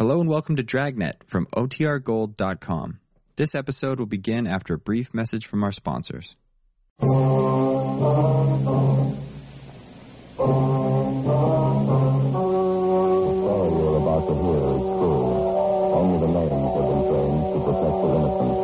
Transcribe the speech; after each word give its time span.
Hello 0.00 0.18
and 0.18 0.30
welcome 0.30 0.56
to 0.56 0.62
Dragnet 0.62 1.22
from 1.26 1.44
OTRGold.com. 1.54 3.00
This 3.36 3.54
episode 3.54 3.98
will 3.98 4.06
begin 4.06 4.46
after 4.46 4.72
a 4.72 4.78
brief 4.78 5.12
message 5.12 5.46
from 5.46 5.62
our 5.62 5.72
sponsors. 5.72 6.36
Story 7.00 7.10
you're 13.76 13.98
about 14.00 14.24
to 14.24 14.34
hear 14.40 14.64
is 14.72 14.88
true. 14.88 15.36
Only 15.92 16.16
the 16.24 16.32
names 16.32 16.72
have 16.72 16.88
been 16.88 17.04
changed 17.12 17.48
to 17.52 17.60
protect 17.60 17.96
the 18.00 18.08
innocent. 18.16 18.56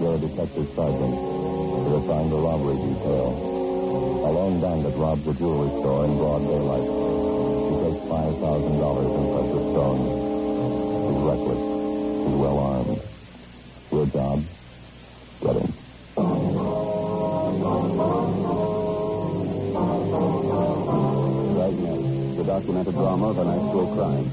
You're 0.00 0.14
a 0.14 0.18
detective 0.18 0.68
sergeant. 0.76 1.14
You're 1.18 1.98
assigned 1.98 2.32
a 2.32 2.36
robbery 2.36 2.76
detail. 2.76 3.53
A 3.94 3.96
lone 3.96 4.60
bandit 4.60 4.94
robs 4.96 5.24
a 5.28 5.34
jewelry 5.34 5.68
store 5.80 6.04
in 6.04 6.16
broad 6.16 6.42
daylight. 6.42 6.82
He 6.82 7.74
takes 7.84 8.08
five 8.08 8.34
thousand 8.42 8.76
dollars 8.78 9.06
in 9.06 9.22
precious 9.30 9.64
stones. 9.70 10.06
He's 11.06 11.22
reckless. 11.22 11.62
He's 12.26 12.36
well 12.36 12.58
armed. 12.58 13.00
Your 13.92 14.06
job? 14.06 14.53
Documented 22.64 22.94
drama 22.94 23.28
of 23.28 23.38
an 23.38 23.48
actual 23.48 23.86
crime. 23.92 24.24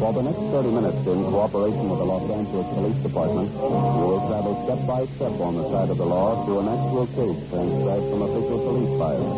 For 0.00 0.12
the 0.14 0.22
next 0.22 0.40
30 0.40 0.70
minutes, 0.72 0.96
in 1.04 1.20
cooperation 1.28 1.84
with 1.90 1.98
the 1.98 2.04
Los 2.08 2.24
Angeles 2.30 2.66
Police 2.72 2.96
Department, 3.04 3.52
you 3.52 4.04
will 4.08 4.24
travel 4.24 4.56
step 4.64 4.80
by 4.88 5.04
step 5.04 5.36
on 5.36 5.56
the 5.60 5.68
side 5.68 5.90
of 5.90 5.98
the 5.98 6.06
law 6.06 6.44
through 6.46 6.60
an 6.64 6.68
actual 6.72 7.06
case 7.12 7.36
transcribed 7.52 8.08
from 8.08 8.22
official 8.24 8.56
police 8.56 8.96
files. 8.96 9.36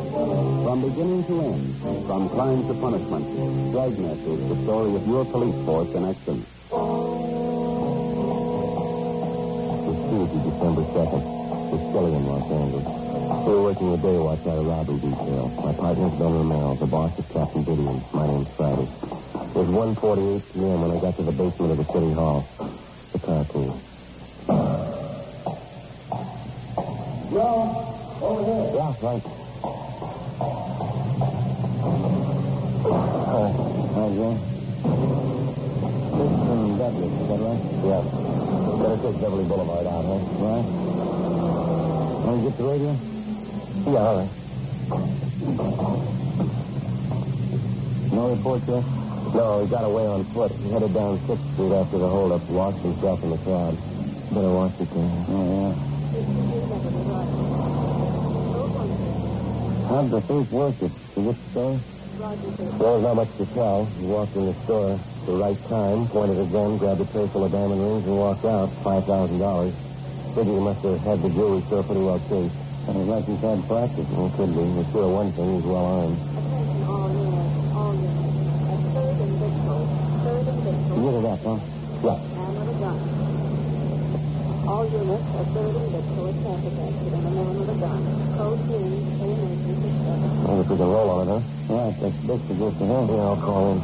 From 0.63 0.79
beginning 0.87 1.27
to 1.27 1.35
end, 1.43 1.75
from 2.07 2.29
crime 2.31 2.63
to 2.69 2.75
punishment, 2.79 3.27
Dragnet 3.75 4.19
is 4.31 4.41
the 4.47 4.63
story 4.63 4.95
of 4.95 5.03
your 5.09 5.25
police 5.25 5.59
force 5.67 5.91
in 5.91 6.05
action. 6.07 6.47
It's 9.91 10.03
Tuesday, 10.07 10.39
December 10.55 10.87
2nd. 10.87 11.23
It's 11.75 11.83
in 11.83 12.27
Los 12.31 12.47
Angeles. 12.47 13.04
We're 13.25 13.63
working 13.63 13.91
the 13.91 13.97
day 13.97 14.19
watch 14.19 14.41
out 14.41 14.59
of 14.59 14.67
robbery 14.67 15.01
detail. 15.01 15.49
My 15.65 15.73
partner's 15.73 16.13
Ben 16.13 16.29
Romero. 16.33 16.77
The 16.77 16.87
boss 16.87 17.19
is 17.19 17.25
Captain 17.33 17.65
Didion. 17.65 18.05
My 18.13 18.27
name's 18.27 18.49
Friday. 18.57 18.85
It 18.85 19.57
was 19.57 19.97
1.48 19.97 20.53
p.m. 20.53 20.81
when 20.83 20.91
I 20.93 21.01
got 21.01 21.17
to 21.17 21.23
the 21.23 21.33
basement 21.33 21.73
of 21.73 21.79
the 21.79 21.89
city 21.89 22.13
hall. 22.13 22.45
The 23.13 23.19
car 23.25 23.45
came. 23.49 23.73
Joe, 27.33 27.65
over 28.21 28.45
here. 28.45 28.77
Yeah, 28.77 28.93
right. 29.01 29.25
Uh, 32.85 33.49
hi, 33.89 34.07
Joe. 34.21 34.37
This 36.13 36.29
is 36.29 36.45
from 36.45 36.77
Douglas, 36.77 37.09
is 37.09 37.29
that 37.33 37.41
right? 37.41 37.63
Yeah. 37.89 38.05
Better 38.85 39.01
take 39.01 39.17
Beverly 39.21 39.45
Boulevard 39.49 39.87
out, 39.87 40.05
huh? 40.05 40.21
Right. 40.45 40.67
Want 42.25 42.37
to 42.37 42.51
get 42.51 42.57
the 42.59 42.65
radio? 42.65 43.14
Yeah, 43.75 43.99
all 43.99 44.17
right. 44.23 44.31
No 48.15 48.31
report 48.31 48.63
yet? 48.69 48.85
No, 49.35 49.61
he 49.63 49.67
got 49.69 49.85
away 49.85 50.07
on 50.07 50.25
foot. 50.33 50.53
He 50.63 50.71
headed 50.71 50.95
down 50.95 51.19
6th 51.27 51.53
Street 51.55 51.73
after 51.75 51.99
the 51.99 52.09
holdup, 52.09 52.49
lost 52.49 52.79
himself 52.83 53.23
in 53.25 53.31
the 53.31 53.39
crowd. 53.39 53.77
Better 54.31 54.51
watch 54.55 54.79
it, 54.79 54.89
there. 54.95 55.11
Oh, 55.29 55.43
yeah. 55.51 55.75
How'd 59.91 60.11
the 60.11 60.21
thief 60.23 60.49
work 60.51 60.81
it? 60.81 60.93
Did 61.15 61.25
the 61.27 61.35
story? 61.51 61.79
Well, 62.79 63.01
not 63.01 63.15
much 63.17 63.37
to 63.39 63.47
tell. 63.55 63.87
He 63.99 64.07
walked 64.07 64.37
in 64.37 64.47
the 64.47 64.55
store 64.65 64.95
at 64.95 65.27
the 65.27 65.35
right 65.35 65.59
time, 65.69 66.07
pointed 66.09 66.39
a 66.39 66.47
gun, 66.47 66.79
grabbed 66.79 67.01
a 67.01 67.07
tray 67.11 67.27
full 67.29 67.45
of 67.45 67.51
diamond 67.51 67.83
rings, 67.83 68.07
and 68.07 68.17
walked 68.17 68.45
out. 68.45 68.71
$5,000. 68.87 69.75
Figure 70.35 70.55
he 70.55 70.61
must 70.61 70.83
have 70.87 71.01
had 71.03 71.23
the 71.23 71.29
jewelry 71.31 71.63
store 71.67 71.83
pretty 71.83 72.01
well 72.01 72.21
cased. 72.31 72.64
And 72.87 72.97
he's 72.99 73.09
like 73.09 73.25
he's 73.25 73.41
had 73.41 73.59
practice. 73.67 74.09
Well, 74.13 74.29
could 74.37 74.53
be. 74.53 74.61
He's 74.61 74.89
sure 74.93 75.09
one 75.09 75.33
thing, 75.33 75.57
he's 75.57 75.65
well 75.65 75.87
armed. 75.89 76.21
Attention 76.21 76.85
all 76.85 77.09
units, 77.09 77.57
all 77.73 77.95
units. 77.97 78.35
At 78.69 78.81
third 78.93 79.17
and 79.25 79.35
Victor, 79.41 79.81
third 80.25 80.45
and 80.53 80.61
Victor, 80.65 80.95
You 80.95 81.03
get 81.05 81.17
it 81.17 81.25
up, 81.25 81.41
huh? 81.45 81.59
Yeah. 82.05 82.21
man 82.35 82.53
with 82.61 82.69
a 82.69 82.79
gun. 82.85 82.99
All 84.69 84.85
units 84.85 85.29
at 85.33 85.47
third 85.55 85.75
and 85.81 85.89
Victor, 85.97 86.29
traffic 86.45 86.75
accident, 86.85 87.25
a 87.25 87.31
man 87.33 87.53
with 87.57 87.73
a 87.73 87.79
gun. 87.81 88.01
Code 88.37 88.61
green, 88.69 89.01
emergency 89.17 89.91
seven. 90.05 90.31
Well, 90.45 90.61
if 90.61 90.69
we 90.69 90.77
can 90.77 90.89
roll 90.93 91.09
on 91.09 91.21
it, 91.25 91.29
huh? 91.33 91.73
Right, 91.73 91.95
that's 92.05 92.21
big 92.29 92.41
to 92.49 92.55
go 92.61 92.69
to 92.69 92.85
him. 92.85 93.05
Yeah, 93.09 93.33
I'll 93.33 93.41
call 93.41 93.73
in. 93.73 93.81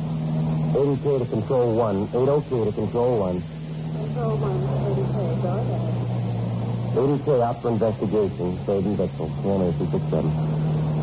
80K 0.77 1.19
to 1.19 1.27
control 1.27 1.75
one. 1.75 2.07
80K 2.09 2.53
to 2.69 2.73
control 2.77 3.13
one. 3.19 3.41
Control 3.41 4.37
one, 4.37 4.61
thirty 4.61 5.05
K, 5.09 5.43
go 5.43 5.49
ahead. 5.57 6.00
80K 6.95 7.43
out 7.43 7.63
for 7.63 7.71
investigation. 7.71 8.57
Third 8.67 8.85
and 8.85 8.99
Bixel. 8.99 9.29
One 9.43 9.63
eight 9.63 9.79
six 9.79 9.91
seven. 10.11 10.31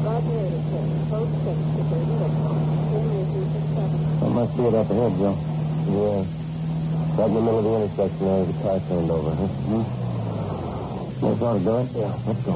Roger 0.03 0.38
eighty 0.44 0.62
K, 0.68 0.74
code 1.09 1.31
six 1.44 1.58
to 1.58 1.81
third 1.88 2.08
and 2.08 2.20
Victor, 2.22 2.53
emergency 2.98 3.62
seven. 3.74 4.00
That 4.20 4.31
must 4.36 4.52
be 4.58 4.64
it 4.68 4.75
up 4.75 4.90
ahead, 4.92 5.14
Joe. 5.18 5.36
Yeah. 5.88 6.24
Right 7.18 7.28
in 7.28 7.34
the 7.34 7.42
middle 7.42 7.59
of 7.59 7.66
the 7.66 7.74
intersection 7.81 8.24
there, 8.28 8.46
the 8.46 8.53
car 8.62 8.78
turned 8.88 9.09
over, 9.12 9.31
huh? 9.34 9.48
Hmm? 9.48 9.86
That's 11.18 11.42
all 11.42 11.58
to 11.58 11.64
do 11.66 11.74
it? 11.81 11.88
Yeah. 11.98 12.14
Let's 12.28 12.42
go. 12.46 12.56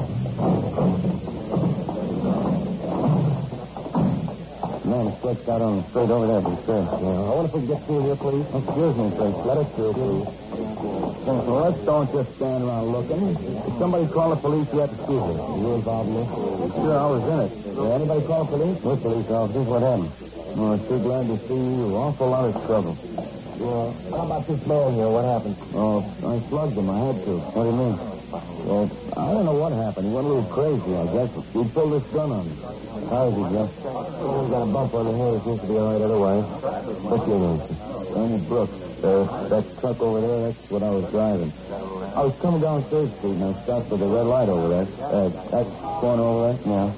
Man 4.84 5.06
stretched 5.18 5.48
out 5.48 5.62
on 5.62 5.76
the 5.78 5.84
street 5.88 6.10
over 6.10 6.26
there, 6.28 6.42
sure. 6.62 6.84
Yeah. 6.84 7.26
I 7.26 7.32
wonder 7.34 7.48
if 7.48 7.54
we 7.54 7.60
can 7.60 7.68
get 7.74 7.80
through 7.86 8.02
here, 8.06 8.16
please. 8.16 8.46
Excuse 8.54 8.94
me, 8.96 9.10
please. 9.16 9.36
Let 9.42 9.56
us 9.58 9.68
through, 9.74 9.92
please. 9.98 10.28
So 11.22 11.54
let's 11.54 11.78
don't 11.86 12.10
just 12.10 12.34
stand 12.34 12.64
around 12.64 12.90
looking. 12.90 13.30
If 13.30 13.78
somebody 13.78 14.06
call 14.10 14.30
the 14.34 14.42
police 14.42 14.66
yet? 14.74 14.90
Excuse 14.90 15.22
me. 15.22 15.34
Are 15.38 15.58
you 15.62 15.70
involved 15.78 16.10
in 16.10 16.16
this? 16.18 16.28
Sure, 16.74 16.98
I 16.98 17.06
was 17.06 17.22
in 17.30 17.38
it. 17.46 17.52
Did 17.62 17.90
anybody 17.94 18.22
call 18.26 18.44
the 18.44 18.50
police? 18.58 18.78
No 18.82 18.96
police 18.98 19.30
officers? 19.30 19.66
What 19.70 19.82
happened? 19.86 20.10
Oh, 20.58 20.72
I'm 20.74 20.82
sure 20.90 20.98
glad 20.98 21.24
to 21.30 21.36
see 21.46 21.62
you. 21.62 21.94
Awful 21.94 22.26
lot 22.26 22.50
of 22.50 22.54
trouble. 22.66 22.98
Yeah. 23.62 23.94
How 24.10 24.26
about 24.26 24.50
this 24.50 24.66
man 24.66 24.94
here? 24.98 25.06
What 25.14 25.24
happened? 25.24 25.56
Oh, 25.78 26.02
I 26.02 26.42
slugged 26.50 26.74
him. 26.74 26.90
I 26.90 26.98
had 27.06 27.16
to. 27.22 27.34
What 27.54 27.62
do 27.62 27.70
you 27.70 27.78
mean? 27.78 27.96
Well, 28.66 28.90
I 29.14 29.30
don't 29.30 29.46
know 29.46 29.54
what 29.54 29.72
happened. 29.78 30.10
He 30.10 30.12
went 30.12 30.26
a 30.26 30.30
little 30.34 30.50
crazy, 30.50 30.90
I 30.98 31.06
guess. 31.06 31.30
He 31.54 31.62
pulled 31.70 32.02
this 32.02 32.06
gun 32.10 32.34
on 32.34 32.50
me. 32.50 32.58
How 33.14 33.30
is 33.30 33.34
he, 33.38 33.44
Jeff? 33.54 33.70
Oh, 33.86 34.42
he 34.42 34.50
got 34.50 34.66
a 34.66 34.70
bump 34.74 34.90
on 34.94 35.06
the 35.06 35.14
head. 35.14 35.38
He 35.38 35.40
seems 35.46 35.60
to 35.62 35.68
be 35.70 35.78
all 35.78 35.86
right 35.86 36.02
otherwise. 36.02 36.46
What's 37.06 37.26
your 37.30 37.38
name? 37.38 37.62
Ernie 38.18 38.42
Brooks. 38.42 38.91
That 39.02 39.66
truck 39.80 40.00
over 40.00 40.20
there, 40.20 40.40
that's 40.46 40.70
what 40.70 40.82
I 40.82 40.90
was 40.90 41.10
driving. 41.10 41.52
I 42.14 42.22
was 42.22 42.38
coming 42.38 42.60
down 42.62 42.84
Third 42.86 43.10
Street 43.18 43.34
and 43.34 43.50
I 43.50 43.52
stopped 43.66 43.90
at 43.90 43.98
the 43.98 44.06
red 44.06 44.26
light 44.30 44.48
over 44.48 44.68
there. 44.70 44.86
Uh, 45.02 45.64
corner 45.98 46.22
over 46.22 46.54
there? 46.54 46.58
Yeah. 46.62 46.94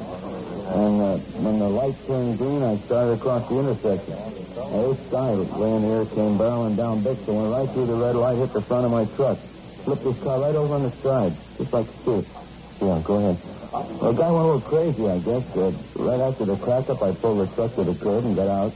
And 0.84 1.00
uh, 1.00 1.16
when 1.40 1.58
the 1.58 1.68
light 1.68 1.96
turned 2.06 2.36
green, 2.36 2.62
I 2.62 2.76
started 2.84 3.16
across 3.16 3.48
the 3.48 3.56
intersection. 3.56 4.20
Now, 4.20 4.92
this 4.92 5.00
guy 5.08 5.30
was 5.32 5.48
laying 5.56 5.80
here, 5.80 6.04
came 6.04 6.36
barreling 6.36 6.76
down 6.76 7.00
Bixel, 7.00 7.40
went 7.40 7.56
right 7.56 7.68
through 7.72 7.86
the 7.88 7.96
red 7.96 8.16
light, 8.16 8.36
hit 8.36 8.52
the 8.52 8.62
front 8.62 8.84
of 8.84 8.92
my 8.92 9.04
truck. 9.16 9.38
Flipped 9.88 10.04
his 10.04 10.16
car 10.20 10.40
right 10.40 10.56
over 10.56 10.74
on 10.76 10.82
the 10.84 10.92
side, 11.00 11.32
just 11.56 11.72
like 11.72 11.88
stick. 12.04 12.24
Yeah, 12.84 13.00
go 13.00 13.16
ahead. 13.16 13.40
Well, 13.72 14.12
the 14.12 14.20
guy 14.20 14.28
went 14.28 14.44
a 14.44 14.48
little 14.52 14.60
crazy, 14.60 15.08
I 15.08 15.18
guess. 15.24 15.44
Uh, 15.56 15.72
right 15.96 16.20
after 16.20 16.44
the 16.44 16.56
crack-up, 16.56 17.00
I 17.00 17.12
pulled 17.12 17.40
the 17.40 17.48
truck 17.54 17.74
to 17.76 17.84
the 17.84 17.94
curb 17.94 18.24
and 18.28 18.36
got 18.36 18.48
out. 18.48 18.74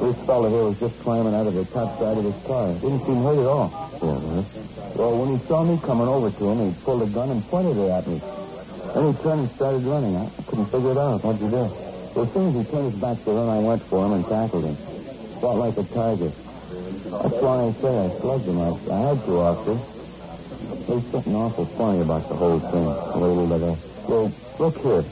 This 0.00 0.16
fellow 0.26 0.48
here 0.48 0.64
was 0.64 0.78
just 0.80 0.98
climbing 1.00 1.34
out 1.34 1.46
of 1.46 1.54
the 1.54 1.64
top 1.66 1.98
side 2.00 2.16
of 2.16 2.24
his 2.24 2.40
car. 2.46 2.72
Didn't 2.80 3.04
seem 3.04 3.20
hurt 3.22 3.38
at 3.38 3.46
all. 3.46 3.68
Yeah, 4.00 4.16
huh? 4.16 4.44
Well, 4.96 5.12
when 5.20 5.38
he 5.38 5.46
saw 5.46 5.62
me 5.62 5.78
coming 5.84 6.08
over 6.08 6.30
to 6.30 6.44
him, 6.50 6.58
he 6.68 6.72
pulled 6.80 7.02
a 7.02 7.06
gun 7.06 7.30
and 7.30 7.46
pointed 7.48 7.76
it 7.76 7.90
at 7.90 8.06
me. 8.08 8.20
Then 8.94 9.12
he 9.12 9.22
turned 9.22 9.40
and 9.44 9.50
started 9.56 9.84
running. 9.84 10.16
I 10.16 10.28
couldn't 10.48 10.72
figure 10.72 10.92
it 10.92 10.98
out. 10.98 11.22
What'd 11.22 11.40
you 11.40 11.50
do? 11.52 11.64
Well, 12.16 12.24
as 12.24 12.32
soon 12.32 12.48
as 12.48 12.54
he 12.56 12.64
turned 12.72 12.92
his 12.92 13.00
back 13.00 13.22
to 13.24 13.30
run, 13.30 13.48
I 13.48 13.60
went 13.60 13.82
for 13.88 14.06
him 14.06 14.12
and 14.18 14.24
tackled 14.26 14.64
him. 14.64 14.76
Fought 15.40 15.58
like 15.60 15.76
a 15.76 15.84
tiger. 15.84 16.32
That's 16.32 17.38
why 17.44 17.56
I 17.64 17.72
say 17.80 17.92
I 17.92 18.08
slugged 18.20 18.46
him. 18.48 18.58
I, 18.60 18.68
I 18.88 18.98
had 19.08 19.18
to, 19.24 19.32
officer. 19.36 19.76
There's 20.88 21.06
something 21.12 21.36
awful 21.36 21.66
funny 21.76 22.00
about 22.00 22.28
the 22.28 22.36
whole 22.36 22.58
thing. 22.58 22.86
Wait 23.20 23.36
a 23.36 23.46
minute. 23.46 23.78
Well, 24.08 24.32
look 24.58 24.76
here. 24.80 25.04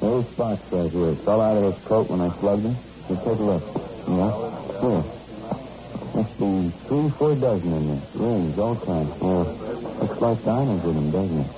There's 0.00 0.26
spots 0.36 0.62
right 0.70 0.90
here. 0.92 1.08
It 1.10 1.24
fell 1.24 1.40
out 1.40 1.56
of 1.56 1.74
his 1.74 1.84
coat 1.84 2.08
when 2.08 2.20
I 2.20 2.28
slugged 2.38 2.66
him. 2.66 2.76
Just 3.10 3.24
take 3.24 3.38
a 3.38 3.42
look. 3.42 3.64
Yeah? 4.06 4.30
Here. 4.86 5.02
Must 6.14 6.38
be 6.38 6.70
three, 6.86 7.10
four 7.18 7.34
dozen 7.34 7.72
in 7.72 7.88
there. 7.88 8.02
Rings, 8.14 8.56
all 8.56 8.76
kinds. 8.76 9.10
Yeah. 9.18 9.50
Looks 9.98 10.20
like 10.20 10.44
diamonds 10.44 10.84
in 10.84 10.94
them, 10.94 11.10
doesn't 11.10 11.40
it? 11.40 11.50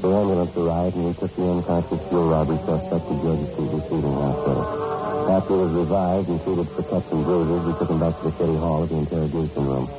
The 0.00 0.06
ambulance 0.06 0.56
arrived 0.56 0.94
and 0.94 1.04
we 1.06 1.14
took 1.14 1.34
the 1.34 1.50
unconscious 1.50 2.08
fuel 2.08 2.28
robbery 2.30 2.58
suspect 2.58 3.02
to 3.02 3.14
Georgia 3.26 3.52
Street 3.54 3.70
Receiving 3.74 4.14
Hospital. 4.14 5.34
After 5.34 5.54
he 5.54 5.60
was 5.62 5.72
revived 5.72 6.28
and 6.28 6.44
treated 6.44 6.68
for 6.68 6.82
cuts 6.84 7.10
and 7.10 7.24
bruises, 7.24 7.62
we 7.66 7.72
took 7.74 7.90
him 7.90 7.98
back 7.98 8.16
to 8.18 8.30
the 8.30 8.38
city 8.38 8.54
hall 8.54 8.84
at 8.84 8.88
the 8.88 8.94
interrogation 9.02 9.66
room. 9.66 9.90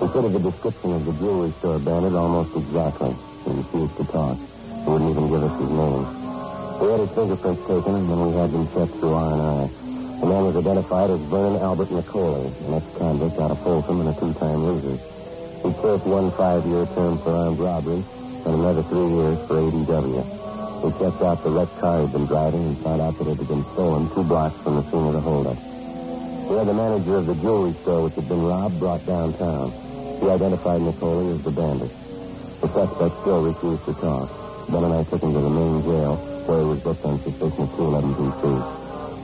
He 0.00 0.06
fitted 0.08 0.32
the 0.34 0.50
description 0.50 0.92
of 0.92 1.06
the 1.06 1.12
jewelry 1.12 1.52
store 1.60 1.78
bandit 1.78 2.12
almost 2.12 2.54
exactly. 2.54 3.16
He 3.44 3.50
refused 3.56 3.96
to 3.96 4.04
talk. 4.04 4.36
He 4.36 4.90
wouldn't 4.90 5.10
even 5.16 5.30
give 5.30 5.42
us 5.44 5.58
his 5.58 5.70
name. 5.70 6.21
We 6.80 6.88
had 6.88 7.00
his 7.00 7.10
fingerprints 7.10 7.62
taken, 7.66 7.94
and 7.94 8.08
then 8.08 8.20
we 8.20 8.32
had 8.32 8.50
them 8.52 8.66
checked 8.72 8.94
through 8.98 9.14
uh, 9.14 9.36
R&I. 9.36 9.82
The 10.22 10.26
man 10.26 10.44
was 10.46 10.56
identified 10.56 11.10
as 11.10 11.20
Vernon 11.26 11.58
Albert 11.60 11.90
McCauley, 11.90 12.46
an 12.66 12.74
ex-convict 12.78 13.38
out 13.40 13.50
of 13.50 13.58
Folsom 13.62 14.00
and 14.00 14.08
a 14.10 14.14
two-time 14.14 14.62
loser. 14.62 14.96
He 15.66 15.70
served 15.82 16.06
one 16.06 16.30
five-year 16.32 16.86
term 16.94 17.18
for 17.18 17.34
armed 17.34 17.58
robbery 17.58 18.02
and 18.46 18.54
another 18.54 18.82
three 18.82 19.10
years 19.10 19.38
for 19.46 19.58
ADW. 19.62 20.22
We 20.82 20.90
checked 20.98 21.22
out 21.22 21.42
the 21.42 21.50
wrecked 21.50 21.78
car 21.78 22.02
he'd 22.02 22.12
been 22.12 22.26
driving 22.26 22.62
and 22.62 22.78
found 22.82 23.02
out 23.02 23.18
that 23.18 23.28
it 23.28 23.38
had 23.38 23.46
been 23.46 23.62
stolen 23.74 24.10
two 24.14 24.24
blocks 24.24 24.58
from 24.62 24.76
the 24.76 24.84
scene 24.90 25.06
of 25.06 25.14
the 25.14 25.20
holdup. 25.20 25.58
We 26.50 26.56
had 26.58 26.66
the 26.66 26.74
manager 26.74 27.16
of 27.18 27.26
the 27.26 27.34
jewelry 27.34 27.74
store 27.82 28.02
which 28.02 28.14
had 28.14 28.28
been 28.28 28.42
robbed 28.42 28.78
brought 28.78 29.06
downtown. 29.06 29.70
He 30.18 30.30
identified 30.30 30.80
McCauley 30.82 31.38
as 31.38 31.42
the 31.42 31.50
bandit. 31.50 31.90
The 32.62 32.68
suspect 32.74 33.14
still 33.22 33.42
refused 33.42 33.84
to 33.86 33.94
talk. 33.94 34.30
Ben 34.70 34.84
and 34.84 34.94
I 34.94 35.04
took 35.04 35.22
him 35.22 35.32
to 35.34 35.40
the 35.40 35.50
main 35.50 35.82
jail, 35.82 36.31
he 36.46 36.64
was 36.66 36.80
booked 36.82 37.04
on 37.06 37.16
suspicion 37.22 37.62
of 37.62 37.70
211 37.78 38.18
DC. 38.18 38.42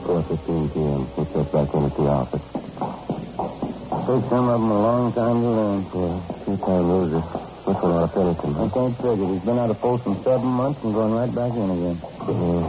4.15 0.09 0.73
p.m. 0.73 1.01
We 1.15 1.21
checked 1.35 1.51
back 1.51 1.69
in 1.75 1.81
at 1.85 1.93
the 1.99 2.05
office. 2.09 2.45
Takes 4.09 4.27
some 4.31 4.45
of 4.49 4.57
them 4.57 4.71
a 4.71 4.79
long 4.79 5.05
time 5.13 5.37
to 5.43 5.49
learn. 5.53 5.79
Yeah, 5.93 6.15
two-time 6.47 6.85
loser. 6.89 7.23
This 7.67 7.77
one 7.77 7.93
ought 7.93 8.07
to 8.07 8.11
finish 8.15 8.39
him. 8.41 8.53
I 8.57 8.67
can't 8.73 8.95
figure. 8.97 9.27
He's 9.29 9.45
been 9.45 9.59
out 9.59 9.69
of 9.69 9.77
Folsom 9.83 10.15
seven 10.25 10.49
months 10.49 10.79
and 10.81 10.91
going 10.95 11.13
right 11.13 11.33
back 11.35 11.53
in 11.53 11.67
again. 11.69 11.97
Yeah. 11.99 12.63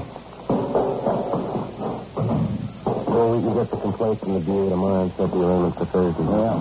Well, 3.08 3.26
we 3.32 3.38
can 3.40 3.52
get 3.56 3.68
the 3.70 3.78
complaint 3.80 4.16
from 4.20 4.32
the 4.36 4.42
DA 4.44 4.62
tomorrow 4.68 5.02
and 5.08 5.12
set 5.16 5.28
the 5.30 5.40
arraignment 5.40 5.74
for 5.80 5.86
Thursday. 5.94 6.26
Yeah. 6.28 6.56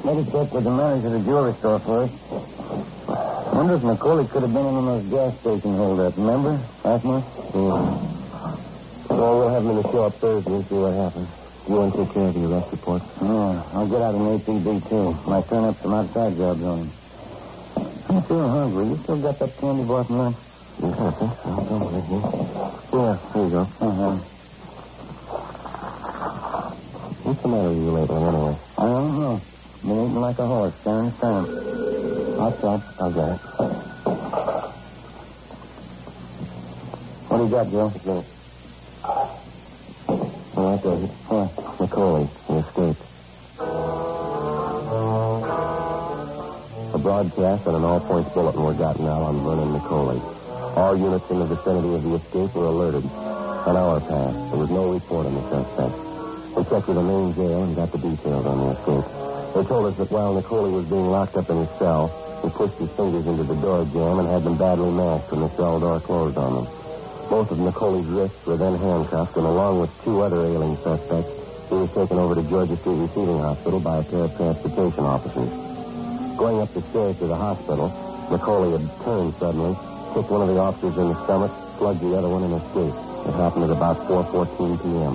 Maybe 0.00 0.22
check 0.32 0.48
with 0.50 0.64
the 0.64 0.74
manager 0.74 1.06
of 1.06 1.14
the 1.20 1.22
jewelry 1.28 1.54
store 1.60 1.80
first. 1.86 2.14
Wonder 3.60 3.76
if 3.76 3.82
McCauley 3.84 4.24
could 4.32 4.40
have 4.40 4.54
been 4.56 4.64
in 4.64 4.72
on 4.72 4.86
those 4.88 5.04
gas 5.12 5.36
station 5.44 5.76
holdup, 5.76 6.16
remember? 6.16 6.64
Last 6.80 7.04
month? 7.04 7.28
Yeah. 7.52 7.76
Well, 9.12 9.32
we'll 9.36 9.52
have 9.52 9.60
him 9.60 9.76
in 9.76 9.84
the 9.84 9.88
show 9.92 10.08
up 10.08 10.16
Thursday 10.16 10.48
and 10.48 10.64
see 10.64 10.80
what 10.80 10.96
happens. 10.96 11.28
You 11.68 11.74
want 11.76 11.92
to 11.92 12.00
take 12.00 12.08
care 12.16 12.24
of 12.24 12.40
the 12.40 12.40
arrest 12.40 12.72
report? 12.72 13.04
Yeah, 13.20 13.76
I'll 13.76 13.84
get 13.84 14.00
out 14.00 14.16
an 14.16 14.32
APB, 14.32 14.64
too. 14.88 15.12
Might 15.28 15.44
turn 15.52 15.68
up 15.68 15.76
some 15.76 15.92
outside 15.92 16.40
jobs 16.40 16.62
on 16.64 16.88
him. 16.88 16.90
I'm 18.08 18.24
feeling 18.24 18.48
hungry. 18.48 18.84
You 18.88 18.96
still 19.04 19.20
got 19.20 19.36
that 19.44 19.52
candy 19.60 19.84
bar 19.84 20.08
from 20.08 20.16
lunch? 20.16 20.40
Yeah, 20.80 20.96
I 20.96 21.12
think 21.20 21.32
so. 21.44 21.48
I'll 21.52 21.84
go 21.84 22.00
you. 22.00 22.20
Yeah, 22.96 23.12
here 23.28 23.44
you 23.44 23.52
go. 23.60 23.62
Uh-huh. 23.76 24.14
What's 27.28 27.42
the 27.44 27.48
matter 27.52 27.76
with 27.76 27.84
you 27.84 27.92
lately, 27.92 28.24
anyway? 28.24 28.56
I 28.56 28.84
don't 28.88 29.20
know. 29.20 29.36
Been 29.84 30.00
eating 30.00 30.16
like 30.16 30.38
a 30.40 30.48
horse, 30.48 30.76
down 30.80 31.12
town. 31.20 31.69
I'll 32.38 32.56
try. 32.60 32.76
I'll 33.00 33.12
get 33.12 33.28
it. 33.34 33.40
What 37.28 37.36
do 37.38 37.44
you 37.44 37.50
got, 37.50 37.66
Joe? 37.70 37.88
Oh, 40.56 40.70
that 40.70 40.82
does 40.82 41.02
it. 41.04 41.10
What? 41.28 41.48
McCauley. 41.80 42.26
He 42.48 42.54
escaped. 42.60 43.02
A 46.94 46.98
broadcast 46.98 47.62
and 47.66 47.76
an 47.76 47.84
all-points 47.84 48.30
bulletin 48.34 48.62
were 48.62 48.74
gotten 48.74 49.06
out 49.06 49.22
on 49.22 49.34
Vernon 49.44 49.70
McCauley. 49.80 50.20
All 50.76 50.96
units 50.98 51.24
in 51.30 51.38
the 51.38 51.46
vicinity 51.46 51.94
of 51.94 52.02
the 52.02 52.14
escape 52.20 52.54
were 52.54 52.66
alerted. 52.66 53.04
An 53.04 53.76
hour 53.76 54.00
passed. 54.00 54.38
There 54.50 54.60
was 54.60 54.70
no 54.70 54.88
report 54.90 55.26
on 55.26 55.34
the 55.34 55.44
suspect. 55.50 55.94
We 56.56 56.64
checked 56.68 56.88
with 56.88 56.96
the 56.96 57.02
main 57.04 57.34
jail 57.34 57.62
and 57.62 57.76
got 57.76 57.92
the 57.92 57.98
details 57.98 58.44
on 58.46 58.58
the 58.58 58.68
escape. 58.74 59.29
They 59.54 59.64
told 59.66 59.90
us 59.90 59.96
that 59.98 60.10
while 60.14 60.30
McCauley 60.38 60.70
was 60.70 60.86
being 60.86 61.10
locked 61.10 61.34
up 61.36 61.50
in 61.50 61.58
his 61.58 61.72
cell, 61.78 62.06
he 62.42 62.48
pushed 62.54 62.78
his 62.78 62.90
fingers 62.94 63.26
into 63.26 63.42
the 63.42 63.58
door 63.58 63.82
jamb 63.84 64.22
and 64.22 64.28
had 64.30 64.44
them 64.46 64.56
badly 64.56 64.90
mashed 64.94 65.30
when 65.30 65.42
the 65.42 65.50
cell 65.58 65.80
door 65.82 65.98
closed 66.00 66.38
on 66.38 66.54
them. 66.54 66.66
Both 67.28 67.50
of 67.50 67.58
McCauley's 67.58 68.06
wrists 68.06 68.38
were 68.46 68.56
then 68.56 68.78
handcuffed, 68.78 69.36
and 69.36 69.46
along 69.46 69.80
with 69.82 69.90
two 70.06 70.22
other 70.22 70.46
ailing 70.46 70.78
suspects, 70.86 71.34
he 71.66 71.74
was 71.74 71.90
taken 71.90 72.18
over 72.18 72.34
to 72.38 72.42
Georgia 72.46 72.78
Street 72.78 73.10
Receiving 73.10 73.38
Hospital 73.38 73.80
by 73.80 73.98
a 73.98 74.04
pair 74.06 74.24
of 74.30 74.36
transportation 74.38 75.02
officers. 75.02 75.50
Going 76.38 76.62
up 76.62 76.70
the 76.72 76.82
stairs 76.94 77.18
to 77.18 77.26
the 77.26 77.36
hospital, 77.36 77.90
McCauley 78.30 78.70
had 78.70 78.86
turned 79.02 79.34
suddenly, 79.42 79.74
kicked 80.14 80.30
one 80.30 80.42
of 80.42 80.48
the 80.48 80.58
officers 80.62 80.94
in 80.94 81.06
the 81.10 81.18
stomach, 81.26 81.52
slugged 81.78 82.00
the 82.00 82.14
other 82.14 82.30
one, 82.30 82.46
and 82.46 82.54
escaped. 82.54 82.98
It 83.26 83.34
happened 83.34 83.64
at 83.66 83.74
about 83.74 83.98
4.14 84.06 84.78
p.m. 84.78 85.14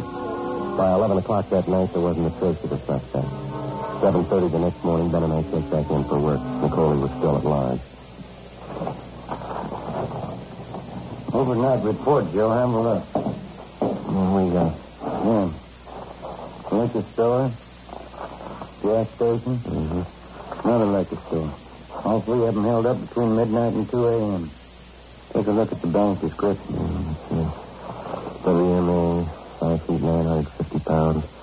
By 0.76 0.92
11 0.92 1.24
o'clock 1.24 1.50
that 1.50 1.68
night, 1.68 1.88
there 1.96 2.04
wasn't 2.04 2.28
a 2.28 2.40
trace 2.40 2.60
of 2.64 2.70
the 2.70 2.80
suspect. 2.84 3.55
7.30 4.02 4.52
the 4.52 4.60
next 4.60 4.84
morning, 4.84 5.10
Ben 5.10 5.24
and 5.24 5.34
I 5.34 5.42
checked 5.44 5.72
back 5.72 5.90
in 5.90 6.04
for 6.04 6.20
work. 6.20 6.40
McCauley 6.40 7.00
was 7.00 7.12
still 7.12 7.38
at 7.38 7.46
large. 7.46 7.80
Overnight 11.34 11.84
report, 11.84 12.32
Joe. 12.34 12.50
Have 12.52 12.70
a 12.70 12.82
look. 12.82 13.04
What 14.16 14.46
you 14.46 14.54
got? 14.54 14.76
Yeah. 15.26 15.52
Liquor 16.72 17.06
store, 17.14 17.52
gas 18.84 19.08
station, 19.16 19.60
mm-hmm. 19.60 20.68
another 20.68 20.86
liquor 20.86 21.18
store. 21.28 21.54
All 22.04 22.22
three 22.22 22.46
of 22.46 22.56
them 22.56 22.66
held 22.66 22.86
up 22.86 23.00
between 23.00 23.36
midnight 23.36 23.74
and 23.74 23.90
2 23.90 24.08
a.m. 24.08 24.52
Take 25.34 25.48
a 25.48 25.52
look 25.52 25.72
at 25.72 25.82
the 25.82 25.88
bank 25.88 26.22
description. 26.22 26.76
Mm-hmm. 26.76 27.66
WMA, 28.50 29.28
5 29.60 29.86
feet 29.88 30.02
950 30.02 30.80
pounds. 30.80 31.35